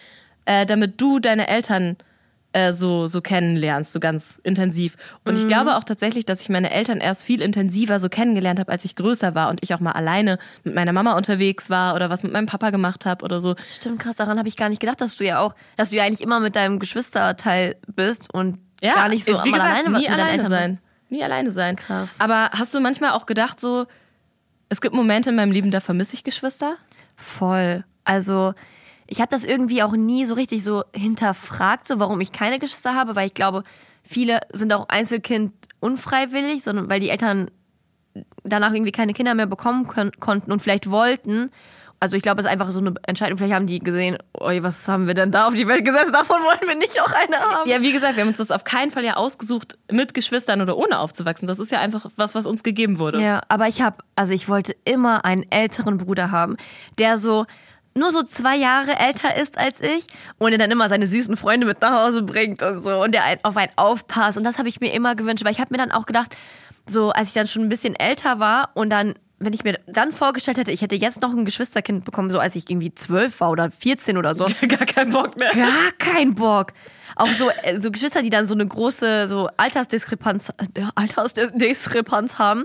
[0.47, 1.99] äh, damit du deine Eltern
[2.55, 4.97] äh, so, so kennenlernst, so ganz intensiv.
[5.27, 8.73] Und ich glaube auch tatsächlich, dass ich meine Eltern erst viel intensiver so kennengelernt habe,
[8.73, 12.09] als ich größer war und ich auch mal alleine mit meiner Mama unterwegs war oder
[12.09, 13.55] was mit meinem Papa gemacht habe oder so.
[13.71, 16.05] Stimmt, krass, daran habe ich gar nicht gedacht, dass du ja auch, dass du ja
[16.05, 19.91] eigentlich immer mit deinem Geschwisterteil bist und Ja, gar nicht so ist, wie gesagt, alleine
[19.99, 20.79] nie alleine Eltern sein.
[21.09, 21.77] Nie alleine sein.
[21.77, 22.17] Krass.
[22.19, 23.87] Aber hast du manchmal auch gedacht, so,
[24.69, 26.77] es gibt Momente in meinem Leben, da vermisse ich Geschwister?
[27.17, 27.85] Voll.
[28.05, 28.55] Also
[29.07, 32.95] ich habe das irgendwie auch nie so richtig so hinterfragt, so warum ich keine Geschwister
[32.95, 33.63] habe, weil ich glaube,
[34.03, 37.51] viele sind auch Einzelkind unfreiwillig, sondern weil die Eltern
[38.45, 41.51] danach irgendwie keine Kinder mehr bekommen können, konnten und vielleicht wollten.
[41.99, 43.39] Also ich glaube, es ist einfach so eine Entscheidung.
[43.39, 46.11] Vielleicht haben die gesehen, oi, was haben wir denn da auf die Welt gesetzt?
[46.13, 47.69] Davon wollen wir nicht auch eine haben.
[47.69, 50.77] Ja, wie gesagt, wir haben uns das auf keinen Fall ja ausgesucht, mit Geschwistern oder
[50.77, 51.49] ohne aufzuwachsen.
[51.49, 53.23] Das ist ja einfach was, was uns gegeben wurde.
[53.23, 56.57] Ja, aber ich habe, also ich wollte immer einen älteren Bruder haben,
[56.99, 57.47] der so
[57.95, 60.07] nur so zwei Jahre älter ist als ich
[60.39, 63.23] und der dann immer seine süßen Freunde mit nach Hause bringt und so und der
[63.43, 65.93] auf einen aufpasst und das habe ich mir immer gewünscht, weil ich habe mir dann
[65.93, 66.37] auch gedacht,
[66.87, 70.13] so als ich dann schon ein bisschen älter war und dann wenn ich mir dann
[70.13, 73.51] vorgestellt hätte, ich hätte jetzt noch ein Geschwisterkind bekommen, so als ich irgendwie zwölf war
[73.51, 75.51] oder 14 oder so, Gar keinen Bock mehr.
[75.53, 76.73] gar kein Bock.
[77.19, 82.65] Auch so, äh, so Geschwister, die dann so eine große so Altersdiskrepanz, äh, Altersdiskrepanz haben.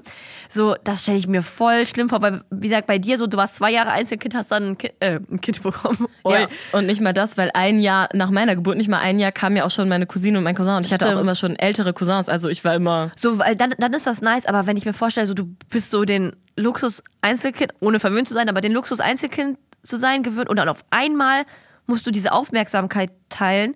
[0.49, 3.37] So, das stelle ich mir voll schlimm vor, weil, wie gesagt, bei dir so, du
[3.37, 6.07] warst zwei Jahre Einzelkind, hast dann ein Kind, äh, ein kind bekommen.
[6.23, 6.41] Oi.
[6.41, 9.31] Ja, und nicht mal das, weil ein Jahr nach meiner Geburt, nicht mal ein Jahr,
[9.31, 10.75] kam ja auch schon meine Cousine und mein Cousin.
[10.75, 11.21] Und ich hatte auch Stimmt.
[11.21, 12.27] immer schon ältere Cousins.
[12.27, 13.11] Also ich war immer.
[13.15, 15.91] So, weil dann, dann ist das nice, aber wenn ich mir vorstelle, so du bist
[15.91, 20.69] so den Luxus-Einzelkind, ohne verwöhnt zu sein, aber den Luxus-Einzelkind zu sein gewöhnt und dann
[20.69, 21.43] auf einmal
[21.87, 23.75] musst du diese Aufmerksamkeit teilen.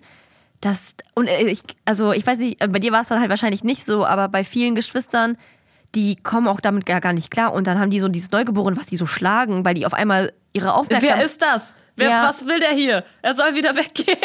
[0.60, 3.30] Das, und äh, ich, also ich weiß nicht, äh, bei dir war es dann halt
[3.30, 5.36] wahrscheinlich nicht so, aber bei vielen Geschwistern,
[5.94, 8.76] die kommen auch damit gar, gar nicht klar und dann haben die so dieses Neugeborene,
[8.76, 11.18] was die so schlagen, weil die auf einmal ihre Aufmerksamkeit.
[11.18, 11.74] Wer ist das?
[11.96, 12.28] Wer, Ja.
[12.28, 13.04] Was will der hier?
[13.22, 14.16] Er soll wieder weggehen.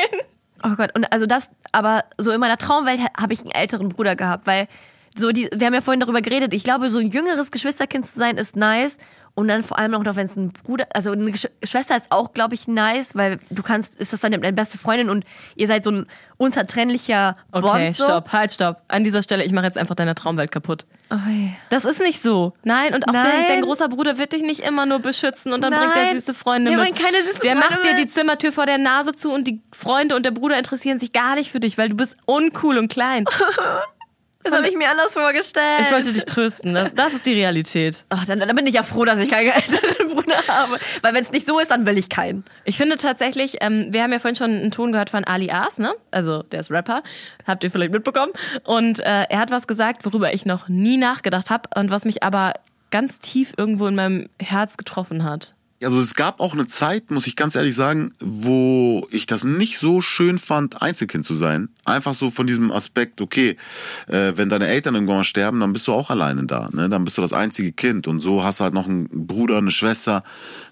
[0.64, 4.16] Oh Gott, und also das, aber so in meiner Traumwelt habe ich einen älteren Bruder
[4.16, 4.68] gehabt, weil
[5.16, 8.18] so die, wir haben ja vorhin darüber geredet, ich glaube, so ein jüngeres Geschwisterkind zu
[8.18, 8.98] sein ist nice
[9.34, 12.08] und dann vor allem auch noch, wenn es ein Bruder, also eine Gesch Schwester ist
[12.10, 15.24] auch, glaube ich, nice, weil du kannst, ist das dann deine beste Freundin und
[15.56, 16.08] ihr seid so ein
[16.38, 17.66] unzertrennlicher Bond.
[17.66, 18.06] Okay, so.
[18.06, 18.82] stopp, halt, stopp.
[18.90, 20.86] An dieser Stelle, ich mache jetzt einfach deine Traumwelt kaputt.
[21.12, 21.56] Oi.
[21.70, 22.54] Das ist nicht so.
[22.64, 23.24] Nein, und auch Nein.
[23.24, 26.20] Dein, dein großer Bruder wird dich nicht immer nur beschützen und dann bringt er Nein.
[26.20, 26.88] süße Freunde Wir mit.
[26.88, 28.08] wollen keine süßen der Freunde macht dir die.
[28.08, 31.52] Zimmertür vor der Nase zu und die Freunde und der Bruder interessieren sich gar nicht
[31.52, 33.26] für dich, weil du bist uncool und klein.
[34.44, 35.82] Das habe ich mir anders vorgestellt.
[35.82, 36.74] Ich wollte dich trösten.
[36.74, 38.04] Das, das ist die Realität.
[38.10, 40.80] Ach, dann, dann bin ich ja froh, dass ich keinen älteren Bruder habe.
[41.02, 42.44] Weil wenn es nicht so ist, dann will ich keinen.
[42.64, 45.78] Ich finde tatsächlich, ähm, wir haben ja vorhin schon einen Ton gehört von Ali As,
[45.78, 45.94] ne?
[46.12, 47.04] Also der ist Rapper,
[47.46, 48.32] habt ihr vielleicht mitbekommen.
[48.64, 52.24] Und äh, er hat was gesagt, worüber ich noch nie nachgedacht habe und was mich
[52.24, 52.54] aber
[52.90, 55.54] ganz tief irgendwo in meinem Herz getroffen hat.
[55.84, 59.78] Also es gab auch eine Zeit, muss ich ganz ehrlich sagen, wo ich das nicht
[59.78, 61.70] so schön fand, Einzelkind zu sein.
[61.86, 63.58] Einfach so von diesem Aspekt, okay,
[64.08, 66.70] äh, wenn deine Eltern irgendwann sterben, dann bist du auch alleine da.
[66.72, 66.90] Ne?
[66.90, 68.08] Dann bist du das einzige Kind.
[68.08, 70.24] Und so hast du halt noch einen Bruder, eine Schwester,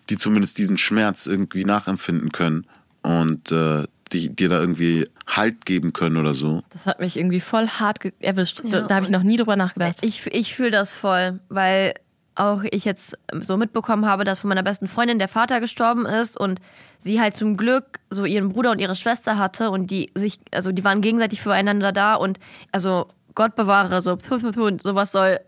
[0.09, 2.65] die zumindest diesen Schmerz irgendwie nachempfinden können
[3.01, 6.63] und äh, die dir da irgendwie Halt geben können oder so.
[6.71, 8.61] Das hat mich irgendwie voll hart erwischt.
[8.63, 9.97] da Ja, da habe ich noch nie drüber nachgedacht.
[10.01, 11.93] Ich, ich fühle das voll, weil
[12.39, 16.39] auch ich jetzt so mitbekommen habe, dass von meiner besten Freundin der Vater gestorben ist
[16.39, 16.59] und
[16.99, 20.71] sie halt zum Glück so ihren Bruder und ihre Schwester hatte und die sich, also
[20.71, 22.39] die waren gegenseitig füreinander da und
[22.71, 24.17] also Gott bewahre, so
[24.57, 25.39] und sowas soll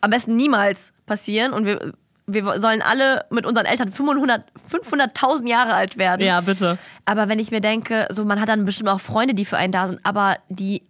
[0.00, 1.92] am besten niemals passieren und wir,
[2.26, 6.22] wir sollen alle mit unseren Eltern 500 500.000 Jahre alt werden.
[6.24, 6.78] ja, bitte.
[7.04, 9.72] Aber wenn ich mir denke, so man hat dann bestimmt auch Freunde, die für einen
[9.72, 10.82] da sind, aber die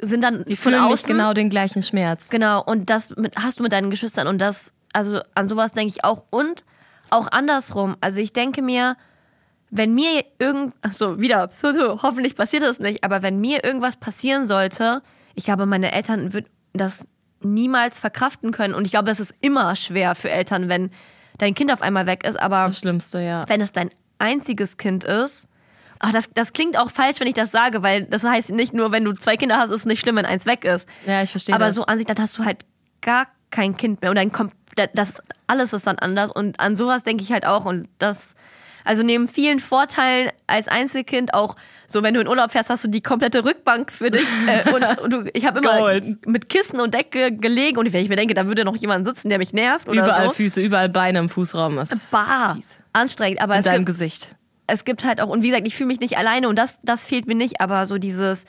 [0.00, 2.28] sind dann Die von fühlen nicht außen genau den gleichen Schmerz.
[2.28, 5.92] Genau, und das mit, hast du mit deinen Geschwistern und das, also an sowas denke
[5.94, 6.24] ich auch.
[6.30, 6.64] Und
[7.10, 7.96] auch andersrum.
[8.00, 8.96] Also ich denke mir,
[9.70, 11.50] wenn mir irgend, ach so wieder,
[12.02, 15.02] hoffentlich passiert das nicht, aber wenn mir irgendwas passieren sollte,
[15.34, 17.06] ich glaube, meine Eltern würden das
[17.40, 18.74] niemals verkraften können.
[18.74, 20.90] Und ich glaube, es ist immer schwer für Eltern, wenn
[21.38, 22.40] dein Kind auf einmal weg ist.
[22.40, 23.46] Aber Das Schlimmste, ja.
[23.48, 25.46] wenn es dein einziges Kind ist,
[25.98, 28.92] ach, das, das klingt auch falsch, wenn ich das sage, weil das heißt nicht nur,
[28.92, 30.88] wenn du zwei Kinder hast, ist es nicht schlimm, wenn eins weg ist.
[31.06, 31.74] Ja, ich verstehe Aber das.
[31.74, 32.64] so an sich, dann hast du halt
[33.02, 34.50] gar kein Kind mehr und dein Kom
[34.92, 35.14] das
[35.46, 38.34] alles ist dann anders und an sowas denke ich halt auch und das
[38.84, 42.88] also neben vielen Vorteilen als Einzelkind auch so wenn du in Urlaub fährst hast du
[42.88, 46.26] die komplette Rückbank für dich äh, und, und du, ich habe immer Gold.
[46.26, 49.30] mit Kissen und Decke gelegen und wenn ich mir denke da würde noch jemand sitzen
[49.30, 51.78] der mich nervt oder überall so Füße, überall Beine im Fußraum.
[51.78, 52.78] Ist bah, fies.
[52.92, 54.36] anstrengend aber in es deinem gibt, Gesicht.
[54.66, 57.02] es gibt halt auch, und wie gesagt, ich fühle mich nicht alleine und das, das
[57.02, 58.44] fehlt mir nicht, aber so dieses,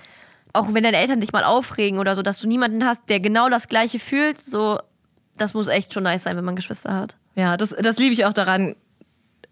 [0.54, 3.50] auch wenn deine Eltern dich mal aufregen oder so, dass du niemanden hast, der genau
[3.50, 4.80] das Gleiche fühlt, so,
[5.38, 7.16] das muss echt schon nice sein, wenn man Geschwister hat.
[7.36, 8.76] Ja, das, das liebe ich auch daran,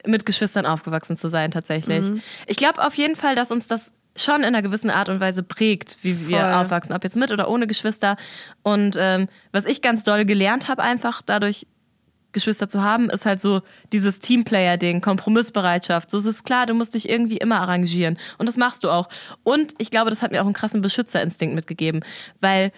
[0.05, 2.05] mit Geschwistern aufgewachsen zu sein, tatsächlich.
[2.47, 5.43] Ich glaube auf jeden Fall, dass uns das schon in einer gewissen Art und Weise
[5.43, 6.53] prägt, wie wir Voll.
[6.53, 8.15] aufwachsen, ob jetzt mit oder ohne Geschwister.
[8.63, 11.67] Und ähm, was ich ganz doll gelernt habe, einfach dadurch
[12.35, 13.61] Geschwister zu haben, ist halt so
[13.91, 16.11] dieses Teamplayer-Ding, Kompromissbereitschaft.
[16.11, 18.19] So es ist klar, du musst dich irgendwie immer arrangieren.
[18.37, 19.09] Und das machst du auch.
[19.43, 22.01] Und ich glaube, das hat mir auch einen krassen Beschützerinstinkt mitgegeben,
[22.41, 22.71] weil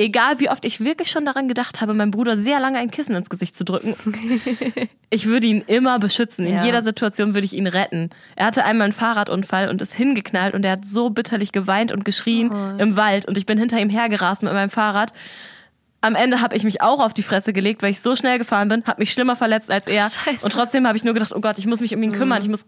[0.00, 3.16] egal wie oft ich wirklich schon daran gedacht habe, meinem Bruder sehr lange ein Kissen
[3.16, 3.96] ins Gesicht zu drücken,
[5.10, 6.46] ich würde ihn immer beschützen.
[6.46, 6.64] In Ja.
[6.64, 8.10] jeder Situation würde ich ihn retten.
[8.36, 12.04] Er hatte einmal einen Fahrradunfall und ist hingeknallt und er hat so bitterlich geweint und
[12.04, 12.80] geschrien Oh.
[12.80, 15.12] im Wald und ich bin hinter ihm hergerast mit meinem Fahrrad.
[16.00, 18.68] Am Ende habe ich mich auch auf die Fresse gelegt, weil ich so schnell gefahren
[18.68, 20.04] bin, habe mich schlimmer verletzt als er.
[20.10, 20.30] Scheiße.
[20.32, 20.38] Mhm.
[20.42, 22.40] Und trotzdem habe ich nur gedacht, oh Gott, ich muss mich um ihn kümmern.
[22.42, 22.64] Ich muss,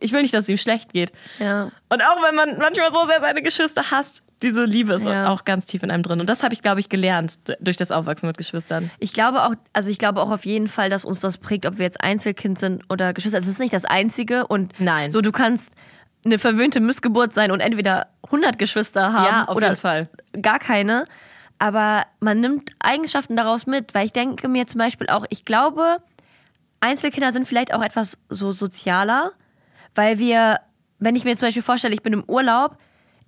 [0.00, 1.12] ich will nicht, dass es ihm schlecht geht.
[1.38, 1.70] Ja.
[1.88, 5.28] Und auch wenn man manchmal so sehr seine Geschwister hasst, diese Liebe ist Ja.
[5.30, 6.20] auch ganz tief in einem drin.
[6.20, 8.90] Und das habe ich, glaube ich, gelernt durch das Aufwachsen mit Geschwistern.
[8.98, 11.78] Ich glaube auch, also ich glaube auch auf jeden Fall, dass uns das prägt, ob
[11.78, 13.38] wir jetzt Einzelkind sind oder Geschwister.
[13.38, 15.10] Das ist nicht das Einzige und Nein.
[15.10, 15.72] so du kannst
[16.24, 20.08] eine verwöhnte Missgeburt sein und entweder 100 Geschwister haben Ja, auf oder jeden Fall.
[20.42, 21.04] gar keine.
[21.58, 26.02] Aber man nimmt Eigenschaften daraus mit, weil ich denke mir zum Beispiel auch, ich glaube,
[26.80, 29.32] Einzelkinder sind vielleicht auch etwas so sozialer,
[29.94, 30.60] weil wir,
[30.98, 32.76] wenn ich mir zum Beispiel vorstelle, ich bin im Urlaub,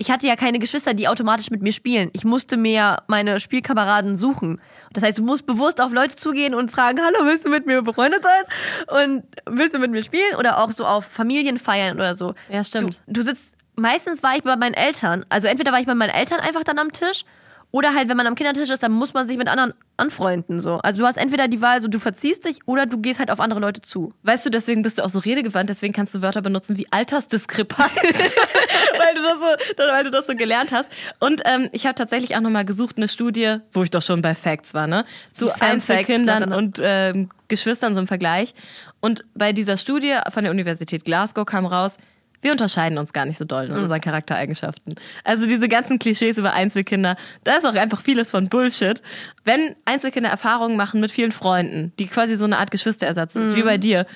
[0.00, 2.10] ich hatte ja keine Geschwister, die automatisch mit mir spielen.
[2.12, 4.60] Ich musste mir meine Spielkameraden suchen.
[4.92, 7.82] Das heißt, du musst bewusst auf Leute zugehen und fragen, hallo, willst du mit mir
[7.82, 9.04] befreundet sein?
[9.04, 10.36] Und willst du mit mir spielen?
[10.38, 12.34] Oder auch so auf Familienfeiern oder so.
[12.48, 13.00] Ja, stimmt.
[13.08, 15.26] Du, du sitzt, meistens war ich bei meinen Eltern.
[15.30, 17.24] Also entweder war ich bei meinen Eltern einfach dann am Tisch
[17.70, 20.60] oder halt, wenn man am Kindertisch ist, dann muss man sich mit anderen anfreunden.
[20.60, 20.76] So.
[20.76, 23.40] Also du hast entweder die Wahl, so du verziehst dich oder du gehst halt auf
[23.40, 24.14] andere Leute zu.
[24.22, 27.94] Weißt du, deswegen bist du auch so redegewandt, deswegen kannst du Wörter benutzen wie Altersdiskrepanz,
[27.94, 30.90] weil, du das so, weil du das so gelernt hast.
[31.20, 34.34] Und ähm, ich habe tatsächlich auch nochmal gesucht, eine Studie, wo ich doch schon bei
[34.34, 35.04] Facts war, ne?
[35.32, 36.52] Zu Einzelkindern drin.
[36.54, 38.54] und ähm, Geschwistern so im Vergleich.
[39.00, 41.98] Und bei dieser Studie von der Universität Glasgow kam raus,
[42.40, 44.94] wir unterscheiden uns gar nicht so doll in unseren Charaktereigenschaften.
[45.24, 49.02] Also diese ganzen Klischees über Einzelkinder, da ist auch einfach vieles von Bullshit.
[49.44, 53.62] Wenn Einzelkinder Erfahrungen machen mit vielen Freunden, die quasi so eine Art Geschwisterersatz sind, wie
[53.62, 54.06] bei dir,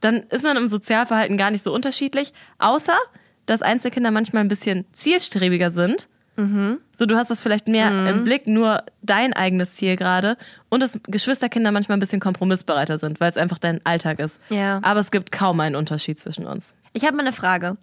[0.00, 2.96] dann ist man im Sozialverhalten gar nicht so unterschiedlich, außer
[3.46, 6.08] dass Einzelkinder manchmal ein bisschen zielstrebiger sind.
[6.92, 10.36] So, du hast das vielleicht mehr im Blick, nur dein eigenes Ziel gerade.
[10.68, 14.38] Und dass Geschwisterkinder manchmal ein bisschen kompromissbereiter sind, weil es einfach dein Alltag ist.
[14.50, 14.80] Ja.
[14.82, 16.74] Aber es gibt kaum einen Unterschied zwischen uns.
[16.96, 17.76] Ich habe mal eine Frage.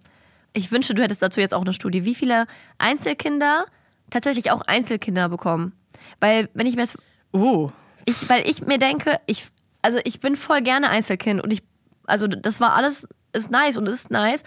[0.54, 2.04] Ich wünschte, du hättest dazu jetzt auch eine Studie.
[2.04, 2.48] Wie viele
[2.78, 3.66] Einzelkinder
[4.10, 5.72] tatsächlich auch Einzelkinder bekommen.
[6.18, 6.98] Weil, wenn ich mir das
[7.30, 7.70] Oh.
[8.06, 9.46] ich, weil ich mir denke, ich,
[9.82, 11.62] also ich bin voll gerne Einzelkind und ich,
[12.06, 14.42] also das war alles, ist nice und ist nice,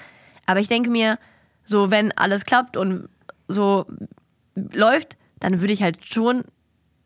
[0.45, 1.17] aber ich denke mir,
[1.63, 3.07] so wenn alles klappt und
[3.47, 3.85] so
[4.55, 6.43] läuft, dann würde ich halt schon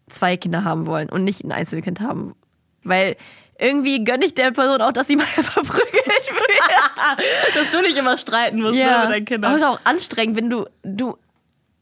[0.07, 2.36] zwei Kinder haben wollen und nicht ein Einzelkind haben,
[2.84, 3.18] weil
[3.62, 7.55] irgendwie gönne ich der Person auch, dass sie mal verprügelt wird.
[7.55, 9.55] Dass du nicht immer streiten musst ne, mit deinen Aber es Kindern.
[9.55, 11.18] ist auch anstrengend, wenn du, du,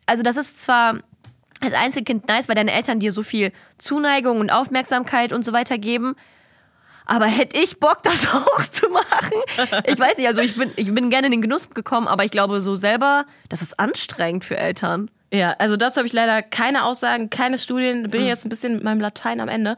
[0.06, 0.96] also das ist zwar
[1.62, 5.78] als Einzelkind nice, weil deine Eltern dir so viel Zuneigung und Aufmerksamkeit und so weiter
[5.78, 6.16] geben.
[7.06, 9.42] Aber hätte ich Bock, das auch zu machen?
[9.86, 12.32] Ich weiß nicht, also ich bin, ich bin gerne in den Genuss gekommen, aber ich
[12.32, 15.10] glaube so selber, das ist anstrengend für Eltern.
[15.32, 18.10] Ja, also dazu habe ich leider keine Aussagen, keine Studien.
[18.10, 19.78] Bin ich jetzt ein bisschen mit meinem Latein am Ende.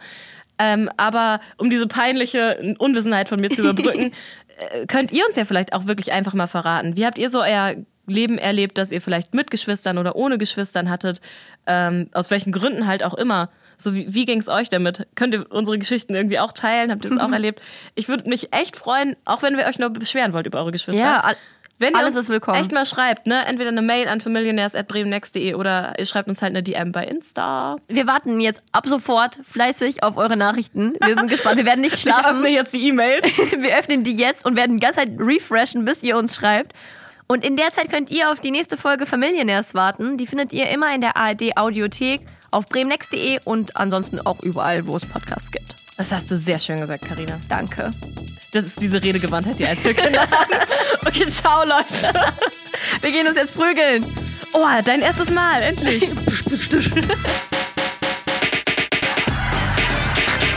[0.62, 4.12] Ähm, aber um diese peinliche Unwissenheit von mir zu überbrücken,
[4.58, 6.96] äh, könnt ihr uns ja vielleicht auch wirklich einfach mal verraten.
[6.96, 7.74] Wie habt ihr so euer
[8.06, 11.20] Leben erlebt, dass ihr vielleicht mit Geschwistern oder ohne Geschwistern hattet?
[11.66, 13.50] Ähm, aus welchen Gründen halt auch immer.
[13.78, 15.08] So wie, wie ging es euch damit?
[15.16, 16.92] Könnt ihr unsere Geschichten irgendwie auch teilen?
[16.92, 17.60] Habt ihr es auch erlebt?
[17.96, 21.02] Ich würde mich echt freuen, auch wenn wir euch nur beschweren wollt über eure Geschwister.
[21.02, 21.34] Ja,
[21.82, 22.60] Wenn ihr alles uns ist willkommen.
[22.62, 23.46] echt mal schreibt, ne?
[23.46, 27.78] Entweder eine Mail an familionärs.bremennext.de oder ihr schreibt uns halt eine DM bei Insta.
[27.88, 30.94] Wir warten jetzt ab sofort fleißig auf eure Nachrichten.
[31.04, 31.58] Wir sind gespannt.
[31.58, 32.36] Wir werden nicht Ich schlafen.
[32.38, 33.22] öffne jetzt die E-Mail.
[33.58, 36.74] Wir öffnen die jetzt und werden die ganze Zeit refreshen, bis ihr uns schreibt.
[37.28, 40.18] Und in der Zeit könnt ihr auf die nächste Folge Familienärs warten.
[40.18, 42.22] Die findet ihr immer in der ARD Audiothek
[42.52, 45.81] auf bremennext.de und ansonsten auch überall, wo es Podcasts gibt.
[45.98, 47.40] Das hast du sehr schön gesagt, Karina.
[47.48, 47.92] Danke.
[48.52, 50.52] Das ist diese Redegewandtheit, die Einzelkinder haben.
[51.04, 52.14] Okay, ciao, Leute.
[53.02, 54.06] Wir gehen uns jetzt prügeln.
[54.54, 56.08] Oh, dein erstes Mal, endlich.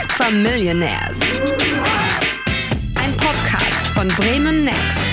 [0.09, 1.17] Familionaires.
[2.93, 5.04] Ein Podcast von Bremen Next.